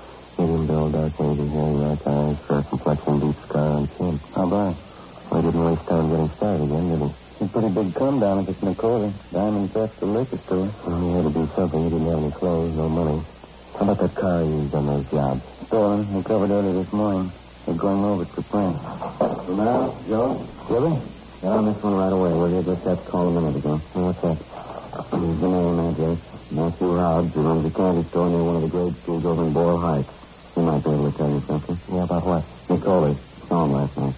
Medium 0.42 0.66
build, 0.66 0.92
dark 0.92 1.20
navy 1.20 1.48
hair, 1.54 1.72
dark 1.78 2.02
eyes, 2.04 2.36
fair 2.48 2.62
complexion, 2.62 3.20
deep 3.20 3.36
scar 3.46 3.62
on 3.62 3.88
chin. 3.94 4.18
How 4.34 4.42
about? 4.42 4.74
He 5.30 5.40
didn't 5.40 5.64
waste 5.64 5.86
time 5.86 6.10
getting 6.10 6.30
started 6.30 6.62
again, 6.64 6.88
did 6.90 6.98
he? 6.98 7.44
A 7.44 7.48
pretty 7.48 7.68
big 7.70 7.94
come 7.94 8.18
down 8.18 8.38
if 8.40 8.48
it's 8.48 8.58
McCauley. 8.58 9.12
Diamond 9.32 9.72
theft 9.72 10.00
to 10.00 10.06
liquor 10.06 10.38
store. 10.38 10.74
Well, 10.82 10.98
he 10.98 11.12
had 11.14 11.22
to 11.22 11.30
do 11.30 11.46
something. 11.54 11.84
He 11.84 11.90
didn't 11.90 12.10
have 12.10 12.18
any 12.18 12.32
clothes, 12.32 12.74
no 12.74 12.88
money. 12.88 13.22
How 13.78 13.82
about 13.86 13.98
that 14.00 14.14
car 14.16 14.42
he 14.42 14.50
used 14.50 14.74
on 14.74 14.86
those 14.86 15.10
jobs? 15.10 15.42
Stolen. 15.66 16.10
We 16.10 16.18
Recovered 16.18 16.50
early 16.50 16.72
this 16.72 16.92
morning. 16.92 17.32
They're 17.64 17.74
going 17.76 18.04
over 18.04 18.24
to 18.24 18.42
print. 18.42 18.76
So 19.46 19.54
now, 19.54 19.94
Joe? 20.08 20.42
Gibby? 20.66 21.06
Get 21.38 21.52
on 21.54 21.66
this 21.66 21.82
one 21.84 21.94
right 21.94 22.12
away, 22.12 22.32
will 22.34 22.50
you? 22.50 22.62
Just 22.66 22.82
to 22.82 22.96
call 22.96 23.28
a 23.28 23.40
minute 23.40 23.56
ago. 23.62 23.76
What's 23.94 24.20
that? 24.22 24.38
Here's 25.14 25.38
the 25.38 25.48
name 25.48 25.78
and 25.78 25.94
address. 25.94 26.18
Matthew 26.50 26.96
Hobbs, 26.98 27.32
who 27.32 27.42
runs 27.42 27.64
a 27.64 27.70
candy 27.70 28.08
store 28.10 28.28
near 28.28 28.42
one 28.42 28.56
of 28.56 28.62
the 28.62 28.68
grade 28.68 28.96
schools 29.02 29.24
over 29.24 29.46
in 29.46 29.52
Boyle 29.52 29.78
Heights. 29.78 30.10
He 30.54 30.60
might 30.60 30.84
be 30.84 30.90
able 30.90 31.10
to 31.10 31.16
tell 31.16 31.30
you 31.30 31.42
something. 31.48 31.76
Yeah, 31.88 32.04
about 32.04 32.26
what? 32.26 32.44
McCauley. 32.68 33.16
Saw 33.48 33.64
him 33.64 33.72
last 33.72 33.96
night. 33.96 34.16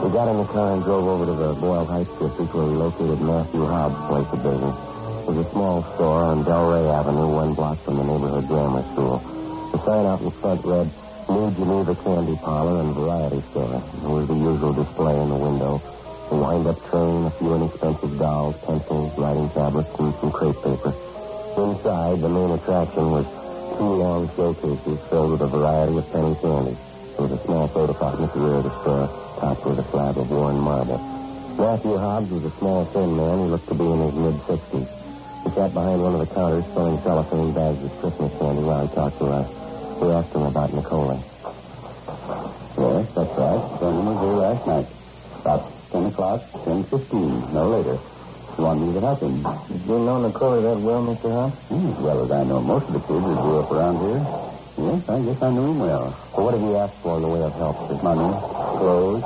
We 0.00 0.08
got 0.12 0.28
in 0.28 0.36
the 0.36 0.48
car 0.52 0.72
and 0.72 0.82
drove 0.84 1.06
over 1.08 1.24
to 1.26 1.32
the 1.32 1.54
Boyle 1.60 1.86
Heights 1.86 2.10
district 2.20 2.54
where 2.54 2.66
we 2.66 2.76
located 2.76 3.20
Matthew 3.20 3.64
Hobbs' 3.64 4.00
place 4.08 4.28
of 4.32 4.40
business. 4.42 4.76
It 4.76 5.32
was 5.32 5.46
a 5.46 5.50
small 5.50 5.82
store 5.94 6.24
on 6.24 6.44
Delray 6.44 6.88
Avenue, 6.92 7.28
one 7.28 7.54
block 7.54 7.84
from 7.84 7.96
the 7.96 8.04
neighborhood 8.04 8.48
grammar 8.48 8.82
school. 8.92 9.20
The 9.72 9.78
sign 9.84 10.04
out 10.04 10.20
in 10.20 10.30
front 10.40 10.60
read, 10.64 10.90
New 11.30 11.50
Geneva 11.54 11.94
Candy 12.04 12.36
Parlor 12.42 12.80
and 12.80 12.94
Variety 12.94 13.40
Store. 13.50 13.80
There 13.80 14.12
was 14.12 14.26
the 14.28 14.34
usual 14.34 14.72
display 14.74 15.16
in 15.16 15.28
the 15.28 15.40
window. 15.40 15.80
A 16.30 16.36
wind-up 16.36 16.78
train, 16.90 17.26
a 17.26 17.30
few 17.38 17.54
inexpensive 17.54 18.18
dolls, 18.18 18.56
pencils, 18.66 19.12
writing 19.16 19.50
tablets, 19.50 19.90
and 19.98 20.14
some 20.20 20.32
crepe 20.32 20.58
paper. 20.62 21.09
Inside, 21.56 22.22
the 22.22 22.28
main 22.30 22.50
attraction 22.54 23.10
was 23.10 23.26
two 23.74 23.92
long 23.98 24.30
showcases 24.38 24.98
filled 25.10 25.30
with 25.34 25.42
a 25.42 25.50
variety 25.50 25.98
of 25.98 26.06
penny 26.12 26.34
candy. 26.38 26.76
There 27.18 27.26
was 27.26 27.34
a 27.34 27.42
small 27.44 27.66
soda 27.74 27.94
fountain 27.98 28.24
at 28.24 28.34
the 28.34 28.40
rear 28.40 28.58
of 28.62 28.64
the 28.64 28.74
store, 28.80 29.06
topped 29.40 29.66
with 29.66 29.78
a 29.82 29.86
slab 29.90 30.14
of 30.18 30.30
worn 30.30 30.58
marble. 30.62 31.02
Matthew 31.58 31.98
Hobbs 31.98 32.30
was 32.30 32.44
a 32.46 32.54
small, 32.62 32.86
thin 32.94 33.16
man 33.18 33.36
who 33.42 33.46
looked 33.50 33.68
to 33.68 33.74
be 33.74 33.84
in 33.84 33.98
his 33.98 34.14
mid-sixties. 34.14 34.88
He 35.42 35.48
sat 35.58 35.74
behind 35.74 35.98
one 36.00 36.14
of 36.14 36.22
the 36.22 36.30
counters 36.32 36.64
filling 36.72 37.02
cellophane 37.02 37.52
bags 37.52 37.80
with 37.82 37.94
Christmas 37.98 38.32
candy 38.38 38.62
while 38.62 38.86
he 38.86 38.90
talked 38.94 39.18
to 39.18 39.26
us. 39.26 39.48
We 40.00 40.06
asked 40.14 40.32
him 40.32 40.46
about 40.46 40.70
Nicole. 40.72 41.18
Yes, 42.78 43.04
that's 43.12 43.34
right. 43.36 43.62
Vernon 43.82 44.06
was 44.06 44.18
here 44.22 44.38
last 44.38 44.62
night. 44.70 44.88
About 45.42 45.62
10 45.92 46.06
o'clock, 46.14 46.40
10.15, 46.64 47.52
no 47.52 47.62
later. 47.74 47.98
He 48.60 48.64
wanted 48.68 48.92
me 48.92 48.92
to 48.92 49.00
help 49.00 49.22
him. 49.24 49.40
Did 49.40 49.88
you 49.88 49.98
know 50.04 50.20
Nicole 50.20 50.60
that 50.60 50.76
well, 50.84 51.00
Mr. 51.00 51.32
Hobbs? 51.32 51.56
Hmm, 51.72 51.96
as 51.96 51.96
well 51.96 52.18
as 52.20 52.30
I 52.30 52.44
know 52.44 52.60
most 52.60 52.84
of 52.88 52.92
the 52.92 53.00
kids 53.08 53.24
who 53.24 53.32
grew 53.40 53.56
up 53.56 53.72
around 53.72 53.96
here. 54.04 54.20
Yes, 54.84 55.00
I 55.08 55.16
guess 55.24 55.40
I 55.40 55.48
knew 55.48 55.64
him 55.64 55.78
well. 55.80 56.12
Well, 56.36 56.44
what 56.44 56.52
did 56.52 56.68
he 56.68 56.76
ask 56.76 56.92
for 57.00 57.16
in 57.16 57.22
the 57.24 57.32
way 57.32 57.40
of 57.40 57.56
help? 57.56 57.88
His 57.88 58.02
money, 58.04 58.28
clothes. 58.76 59.24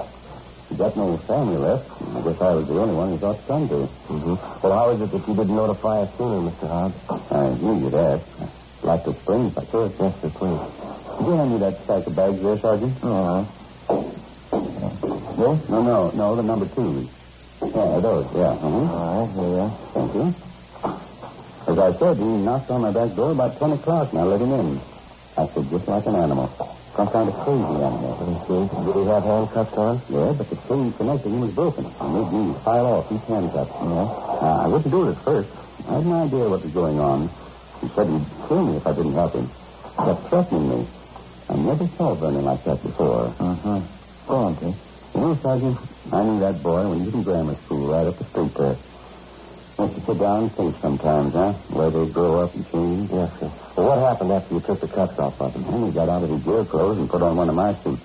He 0.70 0.78
got 0.78 0.94
no 0.94 1.18
family 1.26 1.58
left. 1.58 1.90
I 1.98 2.22
guess 2.22 2.38
I 2.38 2.50
was 2.54 2.66
the 2.70 2.78
only 2.78 2.94
one 2.94 3.10
he 3.10 3.18
thought 3.18 3.42
to 3.42 3.46
come 3.50 3.66
to. 3.74 3.90
Mm-hmm. 4.06 4.34
Well, 4.62 4.70
how 4.78 4.94
is 4.94 5.02
it 5.02 5.10
that 5.10 5.26
you 5.26 5.34
didn't 5.34 5.56
notify 5.58 6.06
us 6.06 6.14
sooner, 6.14 6.38
Mr. 6.38 6.70
Hobbs? 6.70 6.94
I 7.34 7.58
knew 7.58 7.74
you'd 7.82 7.98
ask. 7.98 8.22
I'd 8.38 8.86
like 8.86 9.02
to 9.02 9.10
explain 9.18 9.50
if 9.50 9.58
I 9.58 9.64
could. 9.66 9.90
Yes, 9.98 10.14
sir, 10.22 10.30
please. 10.30 10.62
Could 11.10 11.26
you 11.26 11.34
hand 11.34 11.50
me 11.50 11.58
that 11.58 11.82
stack 11.82 12.06
of 12.06 12.14
bags 12.14 12.38
there, 12.38 12.54
Sergeant? 12.62 13.02
All 13.02 13.26
right. 13.26 13.50
This? 15.42 15.58
No, 15.66 15.82
no, 15.82 16.14
no, 16.14 16.36
the 16.38 16.46
number 16.46 16.70
two. 16.70 17.10
Yeah, 17.64 17.97
those, 18.00 18.28
yeah. 18.37 18.52
Uh-huh. 18.61 18.85
All 18.92 19.09
right, 19.16 19.30
here 19.33 19.49
you 19.49 19.61
are. 19.64 19.73
Thank 19.97 20.11
you. 20.14 20.26
As 21.64 21.76
I 21.80 21.90
said, 21.97 22.14
he 22.21 22.28
knocked 22.44 22.68
on 22.71 22.80
my 22.85 22.92
back 22.92 23.11
door 23.16 23.33
about 23.33 23.56
10 23.56 23.73
o'clock, 23.80 24.12
and 24.12 24.21
I 24.21 24.25
let 24.28 24.40
him 24.40 24.52
in. 24.52 24.80
Acted 25.40 25.64
just 25.73 25.88
like 25.88 26.04
an 26.04 26.16
animal. 26.21 26.47
Some 26.94 27.09
kind 27.09 27.26
of 27.26 27.35
crazy 27.42 27.76
animal. 27.80 28.12
Me 28.21 28.37
see. 28.47 28.62
Did 28.68 28.94
he 29.00 29.04
have 29.09 29.25
handcuffs 29.25 29.75
on? 29.75 29.94
Yeah, 30.12 30.30
but 30.37 30.47
the 30.52 30.59
chain 30.68 30.92
connecting 30.94 31.33
him 31.35 31.40
was 31.40 31.54
broken. 31.56 31.85
I 31.88 32.06
made 32.12 32.30
me 32.30 32.54
file 32.62 32.87
off 33.00 33.11
each 33.11 33.26
handcuff. 33.26 33.68
Yeah. 33.73 34.06
Uh, 34.06 34.56
I 34.62 34.66
wouldn't 34.68 34.92
do 34.92 35.00
it 35.09 35.16
at 35.16 35.21
first. 35.25 35.50
I 35.88 35.90
had 35.99 36.06
no 36.06 36.16
idea 36.28 36.44
what 36.47 36.62
was 36.62 36.75
going 36.76 36.99
on. 37.00 37.18
He 37.80 37.88
said 37.97 38.06
he'd 38.12 38.28
kill 38.47 38.62
me 38.68 38.76
if 38.76 38.87
I 38.87 38.92
didn't 38.94 39.16
help 39.16 39.33
him. 39.35 39.49
He 39.49 40.00
kept 40.04 40.21
threatening 40.28 40.66
me. 40.68 40.80
I 41.49 41.54
never 41.56 41.87
saw 41.97 42.14
Vernon 42.14 42.44
like 42.44 42.62
that 42.64 42.78
before. 42.85 43.33
Uh-huh. 43.40 43.80
Go 44.28 44.35
on. 44.37 44.52
You 45.14 45.21
know, 45.21 45.38
Sergeant, 45.47 45.78
I 46.11 46.23
knew 46.26 46.40
that 46.42 46.59
boy 46.62 46.83
when 46.90 46.99
he 46.99 47.06
was 47.06 47.14
in 47.14 47.23
grammar 47.23 47.54
school 47.64 47.87
right 47.87 48.06
up 48.06 48.18
the 48.18 48.26
street 48.35 48.50
there. 48.59 48.78
Used 49.78 49.94
to 49.94 50.02
sit 50.11 50.18
down 50.18 50.38
and 50.47 50.52
think 50.59 50.75
sometimes, 50.83 51.30
huh? 51.35 51.54
Where 51.71 51.90
they 51.90 52.06
grow 52.11 52.42
up 52.42 52.54
and 52.54 52.66
change. 52.75 53.11
Yes, 53.14 53.30
sir. 53.38 53.50
Well, 53.78 53.94
what 53.94 53.99
happened 54.02 54.30
after 54.35 54.54
you 54.54 54.62
took 54.66 54.80
the 54.83 54.90
cuffs 54.90 55.14
off 55.18 55.38
of 55.38 55.54
him? 55.54 55.66
And 55.71 55.87
he 55.87 55.90
got 55.94 56.11
out 56.11 56.23
of 56.23 56.30
his 56.30 56.42
jail 56.42 56.66
clothes 56.66 56.99
and 56.99 57.06
put 57.11 57.23
on 57.23 57.38
one 57.38 57.47
of 57.47 57.54
my 57.54 57.75
suits. 57.83 58.02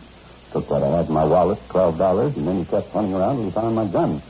Took 0.53 0.69
what 0.69 0.81
I 0.85 0.97
had 0.97 1.09
in 1.09 1.13
my 1.13 1.25
wallet, 1.25 1.57
twelve 1.69 1.97
dollars, 1.97 2.33
and 2.37 2.45
then 2.45 2.57
he 2.61 2.65
kept 2.65 2.93
running 2.93 3.13
around 3.13 3.37
and 3.41 3.45
he 3.49 3.51
found 3.53 3.73
my 3.73 3.85
gun. 3.85 4.21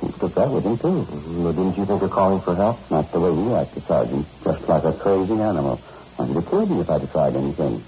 He 0.00 0.08
took 0.20 0.32
that 0.36 0.48
with 0.52 0.64
him, 0.64 0.76
too. 0.76 1.08
Well, 1.40 1.52
didn't 1.56 1.76
you 1.76 1.84
think 1.88 2.00
of 2.04 2.10
calling 2.12 2.40
for 2.44 2.56
help? 2.56 2.84
Not 2.92 3.12
the 3.12 3.20
way 3.20 3.32
he 3.32 3.48
acted, 3.52 3.84
Sergeant. 3.88 4.24
Just 4.44 4.60
like 4.68 4.84
a 4.84 4.92
crazy 5.00 5.36
animal. 5.40 5.80
Wanted 6.20 6.36
to 6.36 6.44
kill 6.48 6.64
me 6.68 6.80
if 6.84 6.88
I'd 6.88 7.08
tried 7.12 7.36
anything. 7.36 7.80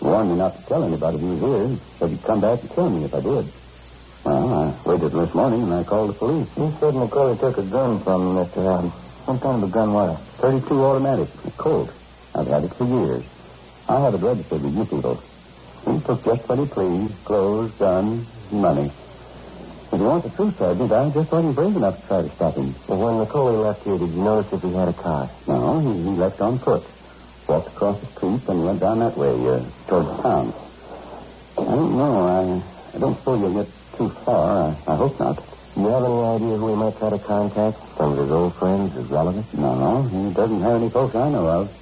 He 0.00 0.04
warned 0.04 0.28
me 0.28 0.36
not 0.36 0.56
to 0.56 0.62
tell 0.68 0.84
anybody 0.84 1.20
he 1.20 1.28
was 1.36 1.40
here. 1.40 1.68
He 1.68 1.76
said 2.00 2.10
he'd 2.12 2.24
come 2.24 2.40
back 2.40 2.60
and 2.60 2.68
kill 2.72 2.88
me 2.92 3.04
if 3.04 3.12
I 3.12 3.20
did. 3.20 3.57
Well, 4.28 4.52
I 4.52 4.76
waited 4.84 5.12
this 5.12 5.32
morning 5.32 5.62
and 5.62 5.72
I 5.72 5.82
called 5.84 6.10
the 6.10 6.18
police. 6.20 6.48
You 6.52 6.68
said 6.80 6.92
Macaulay 6.92 7.40
took 7.40 7.56
a 7.56 7.62
gun 7.64 8.04
from 8.04 8.36
Mr. 8.36 8.60
Adams. 8.60 8.92
What 9.24 9.40
kind 9.40 9.56
of 9.56 9.64
a 9.64 9.72
gun 9.72 9.88
was 9.96 10.20
it? 10.20 10.68
32 10.68 10.84
automatic. 10.84 11.28
A 11.48 11.50
Colt. 11.56 11.88
I've 12.36 12.46
had 12.46 12.64
it 12.64 12.76
for 12.76 12.84
years. 12.84 13.24
I 13.88 14.04
have 14.04 14.12
it 14.12 14.20
registered 14.20 14.60
with 14.60 14.76
you 14.76 14.84
people. 14.84 15.16
He 15.88 15.96
took 16.04 16.20
just 16.28 16.44
what 16.44 16.58
he 16.60 16.66
pleased. 16.66 17.24
Clothes, 17.24 17.72
guns, 17.80 18.28
money. 18.52 18.92
If 19.92 19.96
you 19.96 20.04
want 20.04 20.24
the 20.24 20.30
truth, 20.36 20.58
Sergeant, 20.58 20.92
I 20.92 21.08
just 21.08 21.32
wasn't 21.32 21.56
brave 21.56 21.76
enough 21.76 21.96
to 21.96 22.06
try 22.06 22.20
to 22.20 22.28
stop 22.36 22.54
him. 22.60 22.76
Well, 22.84 23.00
when 23.00 23.16
Macaulay 23.24 23.56
left 23.56 23.80
here, 23.84 23.96
did 23.96 24.12
you 24.12 24.20
notice 24.20 24.52
if 24.52 24.60
he 24.60 24.68
had 24.76 24.92
a 24.92 24.92
car? 24.92 25.32
No, 25.48 25.80
he, 25.80 26.04
he 26.04 26.12
left 26.20 26.38
on 26.42 26.60
foot. 26.60 26.84
Walked 27.48 27.68
across 27.72 27.96
the 28.04 28.12
street 28.12 28.44
and 28.44 28.60
went 28.60 28.80
down 28.80 28.98
that 28.98 29.16
way, 29.16 29.32
uh, 29.32 29.64
towards 29.88 30.20
town. 30.20 30.52
I 31.56 31.64
don't 31.64 31.96
know. 31.96 32.12
I, 32.28 32.94
I 32.94 32.98
don't 33.00 33.16
suppose 33.16 33.40
you'll 33.40 33.64
get 33.64 33.77
too 33.98 34.08
far. 34.24 34.78
I, 34.86 34.92
I 34.92 34.96
hope 34.96 35.18
not. 35.18 35.36
Do 35.74 35.82
you 35.82 35.90
have 35.90 36.04
any 36.06 36.22
idea 36.22 36.56
who 36.56 36.68
he 36.70 36.76
might 36.76 36.96
try 36.98 37.10
to 37.10 37.18
contact? 37.18 37.76
Some 37.98 38.12
of 38.12 38.18
his 38.18 38.30
old 38.30 38.56
friends, 38.56 38.94
his 38.94 39.06
relatives? 39.10 39.46
No, 39.52 39.74
no. 39.74 39.92
He 40.08 40.32
doesn't 40.32 40.62
have 40.62 40.76
any 40.76 40.90
folks 40.90 41.14
I 41.14 41.28
know 41.28 41.46
of. 41.46 41.74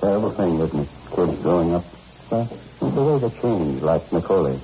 Terrible 0.00 0.30
thing, 0.34 0.54
isn't 0.60 0.80
it? 0.80 0.88
Kids 1.14 1.42
growing 1.42 1.74
up. 1.74 1.84
Well, 2.30 2.46
the 2.80 3.02
way 3.02 3.18
they 3.18 3.40
change, 3.42 3.82
like 3.82 4.12
Macaulay. 4.12 4.58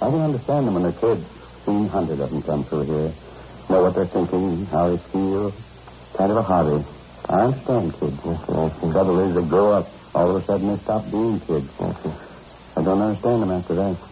I 0.00 0.10
can 0.10 0.20
understand 0.20 0.66
them 0.66 0.74
when 0.74 0.82
they're 0.82 0.92
kids. 0.92 1.24
Seen 1.64 1.86
hundred 1.88 2.20
of 2.20 2.30
them 2.30 2.42
come 2.42 2.64
through 2.64 2.84
here. 2.84 3.14
Know 3.70 3.82
what 3.82 3.94
they're 3.94 4.06
thinking, 4.06 4.66
how 4.66 4.88
they 4.90 4.98
feel. 5.12 5.54
Kind 6.18 6.30
of 6.32 6.36
a 6.36 6.42
hobby. 6.42 6.84
I 7.28 7.34
understand 7.44 7.92
kids. 8.00 8.18
Yes, 8.24 8.38
sir. 8.46 8.68
The 8.82 8.92
trouble 8.92 9.20
is 9.20 9.34
they 9.36 9.48
grow 9.48 9.72
up. 9.72 9.92
All 10.14 10.36
of 10.36 10.42
a 10.42 10.46
sudden 10.46 10.68
they 10.68 10.82
stop 10.82 11.10
being 11.10 11.40
kids. 11.40 11.70
Yes, 11.80 11.96
sir. 12.02 12.14
I 12.76 12.82
don't 12.82 13.00
understand 13.00 13.42
them 13.42 13.50
after 13.52 13.74
that. 13.76 14.11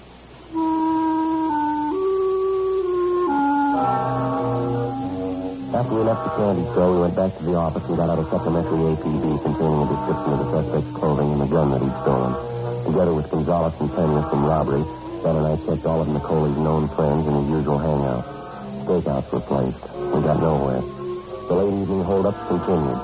Left 6.10 6.26
the 6.26 6.42
candy 6.42 6.66
store, 6.74 6.90
we 6.90 6.98
went 7.06 7.14
back 7.14 7.30
to 7.38 7.44
the 7.46 7.54
office 7.54 7.86
and 7.86 7.96
got 7.96 8.10
out 8.10 8.18
a 8.18 8.26
supplementary 8.26 8.82
APB 8.82 9.26
containing 9.46 9.78
a 9.78 9.88
description 9.94 10.30
of 10.34 10.38
the 10.42 10.48
suspect's 10.50 10.90
clothing 10.98 11.28
and 11.30 11.40
the 11.40 11.46
gun 11.46 11.70
that 11.70 11.78
he'd 11.78 11.98
stolen. 12.02 12.34
Together 12.82 13.14
with 13.14 13.30
Gonzalez 13.30 13.74
and 13.78 13.90
Pena 13.94 14.26
from 14.26 14.42
robbery, 14.42 14.82
Ben 15.22 15.38
and 15.38 15.46
I 15.46 15.54
checked 15.62 15.86
all 15.86 16.02
of 16.02 16.10
Nicoli's 16.10 16.58
known 16.58 16.90
friends 16.98 17.22
in 17.30 17.34
his 17.38 17.48
usual 17.62 17.78
hangout. 17.78 18.26
Stakeouts 18.90 19.30
were 19.30 19.44
placed. 19.46 19.82
We 20.10 20.18
got 20.26 20.42
nowhere. 20.42 20.82
The 21.46 21.54
late 21.54 21.78
evening 21.78 22.02
holdups 22.02 22.42
continued. 22.50 23.00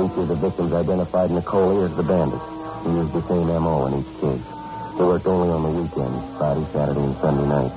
Each 0.00 0.16
of 0.16 0.28
the 0.32 0.38
victims 0.40 0.72
identified 0.72 1.28
Nicoli 1.28 1.84
as 1.84 1.92
the 2.00 2.06
bandit. 2.08 2.40
He 2.80 2.96
used 2.96 3.12
the 3.12 3.24
same 3.28 3.44
M.O. 3.44 3.92
in 3.92 4.00
each 4.00 4.12
case. 4.24 4.46
They 4.96 5.04
worked 5.04 5.28
only 5.28 5.52
on 5.52 5.68
the 5.68 5.72
weekends, 5.84 6.20
Friday, 6.40 6.64
Saturday, 6.72 7.04
and 7.04 7.16
Sunday 7.20 7.44
nights. 7.44 7.76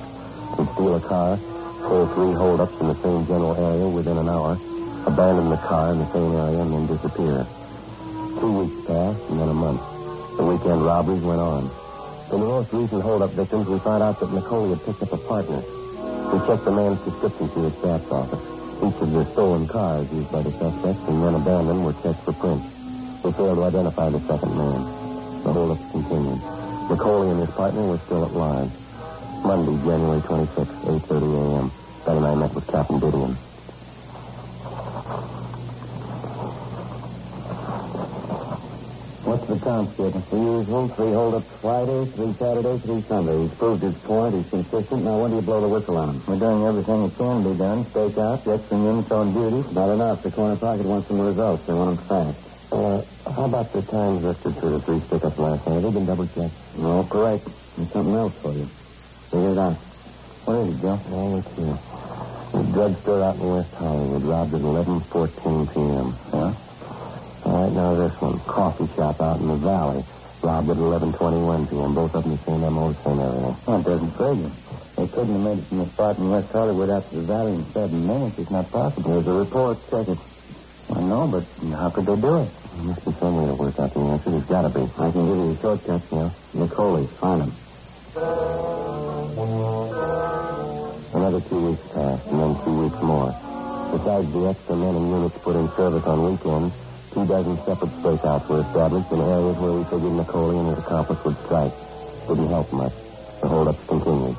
He'd 0.56 0.68
steal 0.72 0.96
a 0.96 1.00
car, 1.04 1.36
pull 1.82 2.06
three 2.14 2.34
holdups 2.34 2.76
in 2.80 2.86
the 2.88 2.98
same 3.02 3.26
general 3.26 3.54
area 3.58 3.88
within 3.88 4.16
an 4.18 4.28
hour, 4.28 4.54
abandon 5.06 5.50
the 5.50 5.60
car 5.66 5.92
in 5.92 5.98
the 5.98 6.10
same 6.12 6.32
area, 6.32 6.60
and 6.62 6.70
then 6.72 6.84
disappear. 6.86 7.46
Two 8.38 8.52
weeks 8.62 8.78
passed, 8.86 9.22
and 9.30 9.38
then 9.40 9.50
a 9.50 9.54
month. 9.54 9.82
The 10.38 10.44
weekend 10.46 10.80
robberies 10.84 11.22
went 11.22 11.40
on. 11.40 11.70
In 12.32 12.40
the 12.40 12.48
most 12.48 12.72
recent 12.72 13.02
holdup 13.02 13.32
victims, 13.34 13.66
we 13.68 13.78
found 13.80 14.02
out 14.02 14.18
that 14.20 14.30
Nicoli 14.32 14.70
had 14.72 14.82
picked 14.86 15.02
up 15.02 15.12
a 15.12 15.20
partner. 15.28 15.60
We 16.32 16.38
checked 16.48 16.64
the 16.64 16.72
man's 16.72 17.00
description 17.04 17.50
through 17.52 17.68
his 17.68 17.76
staff's 17.78 18.08
office. 18.08 18.44
Each 18.82 18.98
of 19.04 19.12
the 19.12 19.24
stolen 19.36 19.68
cars 19.68 20.08
used 20.10 20.32
by 20.32 20.42
the 20.42 20.50
suspects 20.56 21.04
and 21.06 21.22
then 21.22 21.34
abandoned 21.36 21.84
were 21.84 21.92
checked 22.00 22.24
for 22.24 22.32
prints. 22.32 22.66
We 23.22 23.30
failed 23.36 23.60
to 23.60 23.64
identify 23.68 24.08
the 24.08 24.22
second 24.24 24.56
man. 24.56 24.80
The 25.44 25.52
holdups 25.52 25.86
continued. 25.92 26.40
Nicoli 26.88 27.30
and 27.36 27.40
his 27.44 27.52
partner 27.54 27.84
were 27.86 28.00
still 28.08 28.24
at 28.24 28.32
large. 28.32 28.72
Monday, 29.42 29.74
January 29.82 30.22
26, 30.22 30.54
8.30 30.54 31.34
a.m. 31.34 31.66
Ben 32.06 32.16
and 32.16 32.26
I 32.26 32.34
met 32.34 32.54
with 32.54 32.66
Captain 32.70 32.98
Didion. 33.02 33.32
What's 39.22 39.46
the 39.46 39.58
count, 39.62 39.86
Skipper? 39.94 40.22
The 40.30 40.38
usual, 40.38 40.84
three 40.94 41.14
holdups 41.14 41.50
Friday, 41.62 42.00
three 42.14 42.32
Saturday, 42.38 42.74
three 42.86 43.02
Sunday. 43.06 43.36
He's 43.46 43.54
proved 43.58 43.82
his 43.82 43.96
point. 44.06 44.32
He's 44.38 44.50
consistent. 44.50 45.00
Now, 45.06 45.16
when 45.22 45.30
do 45.30 45.36
you 45.38 45.46
blow 45.46 45.60
the 45.62 45.70
whistle 45.70 45.96
on 45.98 46.06
him? 46.10 46.18
We're 46.26 46.42
doing 46.42 46.62
everything 46.66 46.98
that 47.06 47.14
can 47.18 47.36
be 47.46 47.54
done. 47.58 47.78
Stake 47.94 48.18
out, 48.18 48.38
get 48.46 48.60
some 48.70 48.82
units 48.82 49.10
on 49.14 49.26
duty. 49.34 49.60
Not 49.74 49.90
enough. 49.94 50.18
The 50.26 50.30
corner 50.34 50.58
pocket 50.58 50.86
wants 50.86 51.06
some 51.10 51.18
results. 51.22 51.62
They 51.66 51.74
want 51.74 51.98
them 51.98 52.06
fast. 52.10 52.38
Uh, 52.74 52.98
how 53.30 53.46
about 53.46 53.68
the 53.74 53.82
times 53.86 54.18
listed 54.26 54.54
for 54.58 54.68
the 54.74 54.80
three 54.86 55.00
stick-ups 55.06 55.38
last 55.38 55.60
night? 55.66 55.74
Have 55.78 55.84
they 55.86 55.92
been 55.98 56.06
double-checked? 56.06 56.56
No, 56.78 57.06
correct. 57.06 57.46
There's 57.78 57.90
something 57.94 58.16
else 58.18 58.34
for 58.42 58.52
you. 58.58 58.66
Figure 59.32 59.48
oh, 59.48 59.52
it 59.56 59.64
out. 59.64 59.76
What 60.44 60.60
is 60.60 60.68
it, 60.68 60.78
Joe? 60.84 61.00
Oh, 61.08 61.28
let's 61.32 61.48
see. 61.56 61.72
The 62.52 62.60
drugstore 62.68 63.24
out 63.24 63.40
in 63.40 63.48
West 63.48 63.72
Hollywood 63.80 64.24
robbed 64.28 64.52
at 64.52 64.60
11.14 64.60 65.72
p.m. 65.72 66.08
Yeah? 66.36 66.52
All 67.48 67.56
right, 67.56 67.72
now 67.72 67.96
this 67.96 68.12
one. 68.20 68.36
Coffee 68.44 68.92
shop 68.92 69.16
out 69.24 69.40
in 69.40 69.48
the 69.48 69.56
valley. 69.56 70.04
Robbed 70.44 70.68
at 70.68 70.76
11.21 70.76 71.64
p.m. 71.64 71.96
Both 71.96 72.12
of 72.12 72.28
them 72.28 72.36
the 72.36 72.44
same 72.44 72.60
MO, 72.60 72.92
same 72.92 73.24
everything. 73.24 73.56
Well, 73.64 73.80
it 73.80 73.88
doesn't 73.88 74.14
figure. 74.20 74.52
They 75.00 75.08
couldn't 75.16 75.32
have 75.32 75.44
made 75.48 75.58
it 75.64 75.66
from 75.72 75.78
the 75.80 75.88
spot 75.96 76.12
in 76.20 76.28
West 76.28 76.52
Hollywood 76.52 76.90
out 76.92 77.04
to 77.08 77.12
the 77.16 77.24
valley 77.24 77.52
in 77.56 77.64
seven 77.72 78.00
minutes. 78.04 78.36
It's 78.36 78.52
not 78.52 78.68
possible. 78.68 79.16
There's 79.16 79.32
a 79.32 79.36
report. 79.48 79.80
Check 79.88 80.12
it. 80.12 80.20
I 80.92 81.00
know, 81.08 81.24
but 81.24 81.48
how 81.72 81.88
could 81.88 82.04
they 82.04 82.20
do 82.20 82.32
it? 82.36 82.50
There 82.52 82.84
must 82.84 83.00
be 83.00 83.12
some 83.16 83.32
way 83.40 83.48
to 83.48 83.56
work 83.56 83.80
out 83.80 83.96
the 83.96 84.02
answer. 84.12 84.28
There's 84.28 84.44
got 84.52 84.68
to 84.68 84.72
be. 84.76 84.84
I 84.84 85.08
can 85.08 85.24
give 85.24 85.40
you 85.40 85.56
a 85.56 85.60
shortcut. 85.64 86.04
Yeah? 86.12 86.36
Nicoli, 86.52 87.08
find 87.16 87.48
him. 87.48 88.71
Another 91.12 91.44
two 91.44 91.60
weeks 91.60 91.84
passed, 91.92 92.24
and 92.32 92.40
then 92.40 92.52
two 92.64 92.72
weeks 92.72 92.96
more. 93.04 93.28
Besides 93.92 94.32
the 94.32 94.48
extra 94.48 94.76
men 94.80 94.96
and 94.96 95.06
units 95.12 95.36
put 95.44 95.60
in 95.60 95.68
service 95.76 96.04
on 96.08 96.24
weekends, 96.24 96.72
two 97.12 97.28
dozen 97.28 97.60
separate 97.68 97.92
stakeouts 98.00 98.48
were 98.48 98.64
established 98.64 99.12
in 99.12 99.20
areas 99.20 99.56
where 99.60 99.76
we 99.76 99.84
figured 99.92 100.16
Nicoli 100.16 100.56
and 100.56 100.68
his 100.72 100.80
accomplice 100.80 101.20
would 101.28 101.36
strike. 101.44 101.74
Didn't 102.32 102.48
help 102.48 102.72
much. 102.72 102.96
The 103.44 103.48
holdups 103.52 103.84
continued. 103.84 104.36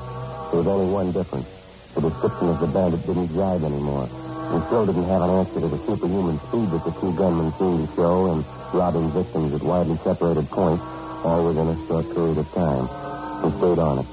There 0.50 0.58
was 0.58 0.66
only 0.66 0.90
one 0.90 1.08
difference. 1.14 1.46
The 1.94 2.10
description 2.10 2.46
of 2.50 2.58
the 2.58 2.66
bandit 2.66 3.06
didn't 3.06 3.30
jive 3.30 3.62
anymore. 3.62 4.10
We 4.50 4.58
still 4.66 4.84
didn't 4.90 5.06
have 5.06 5.22
an 5.22 5.30
answer 5.30 5.60
to 5.62 5.70
the 5.70 5.80
superhuman 5.86 6.42
speed 6.50 6.68
that 6.74 6.82
the 6.82 6.94
two 6.98 7.14
gunmen 7.14 7.54
seemed 7.62 7.86
to 7.86 7.88
show 7.94 8.34
in 8.34 8.42
robbing 8.74 9.14
victims 9.14 9.54
at 9.54 9.62
widely 9.62 9.94
separated 10.02 10.50
points, 10.50 10.82
all 11.22 11.46
within 11.46 11.70
a 11.70 11.78
short 11.86 12.10
period 12.10 12.38
of 12.42 12.50
time. 12.50 12.84
We 13.46 13.48
stayed 13.62 13.78
on 13.78 14.02
it. 14.02 14.08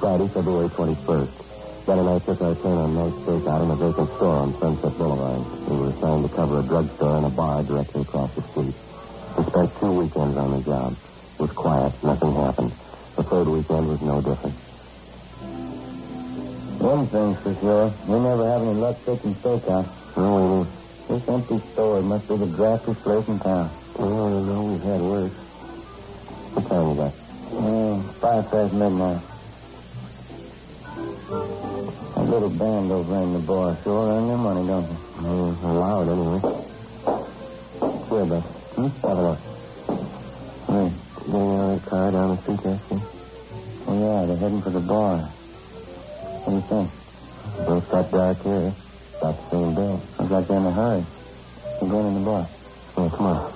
Friday, 0.00 0.28
February 0.32 0.72
21st. 0.72 1.51
Ben 1.82 1.98
and 1.98 2.14
I 2.14 2.18
took 2.22 2.38
our 2.38 2.54
turn 2.62 2.78
on 2.78 2.94
night 2.94 3.16
stakeout 3.26 3.60
in 3.66 3.70
a 3.74 3.78
vacant 3.82 4.10
store 4.14 4.38
on 4.38 4.54
Sunset 4.62 4.94
Boulevard. 5.02 5.42
We 5.66 5.74
were 5.82 5.90
assigned 5.90 6.22
to 6.22 6.30
cover 6.30 6.54
a 6.62 6.64
drugstore 6.70 7.16
and 7.18 7.26
a 7.26 7.34
bar 7.34 7.58
directly 7.66 8.02
across 8.06 8.30
the 8.38 8.44
street. 8.54 8.76
We 9.34 9.42
spent 9.50 9.68
two 9.82 9.92
weekends 9.98 10.36
on 10.38 10.48
the 10.54 10.62
job. 10.62 10.90
It 10.94 11.42
was 11.42 11.54
quiet. 11.58 11.92
Nothing 12.06 12.32
happened. 12.38 12.72
The 13.18 13.24
third 13.26 13.48
weekend 13.50 13.84
was 13.90 13.98
no 13.98 14.16
different. 14.22 14.56
One 16.86 17.02
thing's 17.10 17.38
for 17.42 17.54
sure. 17.58 17.86
We 18.06 18.16
never 18.30 18.44
have 18.46 18.62
any 18.62 18.78
luck 18.78 18.96
taking 19.02 19.34
stakeout. 19.42 19.86
No, 20.22 20.28
we 20.38 20.44
didn't. 20.54 20.82
This 21.10 21.24
empty 21.34 21.58
store 21.74 21.98
must 22.06 22.30
be 22.30 22.36
the 22.38 22.50
draftiest 22.62 23.02
place 23.02 23.26
in 23.26 23.38
town. 23.42 23.66
Oh, 23.98 24.06
I 24.06 24.30
don't 24.30 24.46
know. 24.46 24.62
We've 24.70 24.86
had 24.86 25.02
worse. 25.02 25.34
What 26.54 26.62
time 26.62 26.86
you 26.86 26.94
got? 26.94 27.14
Uh, 27.58 27.94
five 28.22 28.44
past 28.54 28.70
midnight. 28.70 29.32
Little 32.32 32.48
band 32.48 32.90
over 32.90 33.22
in 33.22 33.32
the 33.34 33.40
bar 33.40 33.76
sure 33.84 34.08
earn 34.08 34.26
their 34.26 34.38
money, 34.38 34.66
don't 34.66 34.88
they? 34.88 34.96
Oh, 35.20 35.52
allowed 35.68 36.08
anyway. 36.08 36.40
Here, 38.08 38.24
Beth. 38.24 38.48
Hmm? 38.72 38.88
Have 39.06 39.18
a 39.18 39.22
look. 39.22 39.40
Hey, 40.66 40.88
Getting 41.26 41.60
out 41.60 41.68
of 41.68 41.84
the 41.84 41.90
car 41.90 42.10
down 42.10 42.28
the 42.32 42.36
street 42.40 42.60
there, 42.64 42.80
see? 42.88 43.00
Oh, 43.86 43.96
yeah, 44.00 44.24
they're 44.24 44.38
heading 44.38 44.62
for 44.62 44.70
the 44.70 44.80
bar. 44.80 45.18
What 45.20 46.48
do 46.48 46.56
you 46.56 46.62
think? 46.72 46.88
Both 47.68 47.90
got 47.90 48.10
dark 48.10 48.42
here. 48.42 48.72
About 49.20 49.36
the 49.36 49.44
same 49.50 49.74
bill. 49.74 50.00
Sounds 50.16 50.30
like 50.30 50.48
they're 50.48 50.56
in 50.56 50.64
a 50.64 50.72
hurry. 50.72 51.04
We're 51.82 51.90
going 51.90 52.06
in 52.06 52.14
the 52.14 52.24
bar. 52.24 52.48
Oh, 52.96 53.10
come 53.10 53.26
on. 53.26 53.52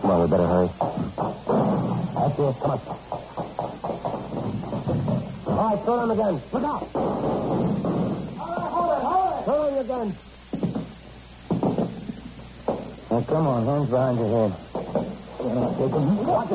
Come 0.00 0.10
on, 0.10 0.20
we 0.22 0.26
better 0.26 0.48
hurry. 0.50 0.70
That's 2.18 2.34
it. 2.34 2.56
Come 2.66 2.70
on. 2.72 3.11
All 5.52 5.68
right, 5.68 5.84
throw 5.84 5.96
down 5.96 6.10
again. 6.10 6.40
Look 6.50 6.64
out. 6.64 6.82
All 6.94 7.10
right, 8.40 8.72
hold 8.72 8.90
it, 8.92 9.02
hold 9.04 9.32
it. 9.38 9.44
Throw 9.44 9.68
your 9.74 9.84
gun. 9.84 10.16
Now, 13.10 13.20
come 13.20 13.46
on, 13.46 13.66
hands 13.66 13.90
behind 13.90 14.18
your 14.18 14.28
head. 14.32 14.52
You're 15.40 15.54
not 15.54 15.72
taking... 15.76 16.26
Watch. 16.26 16.52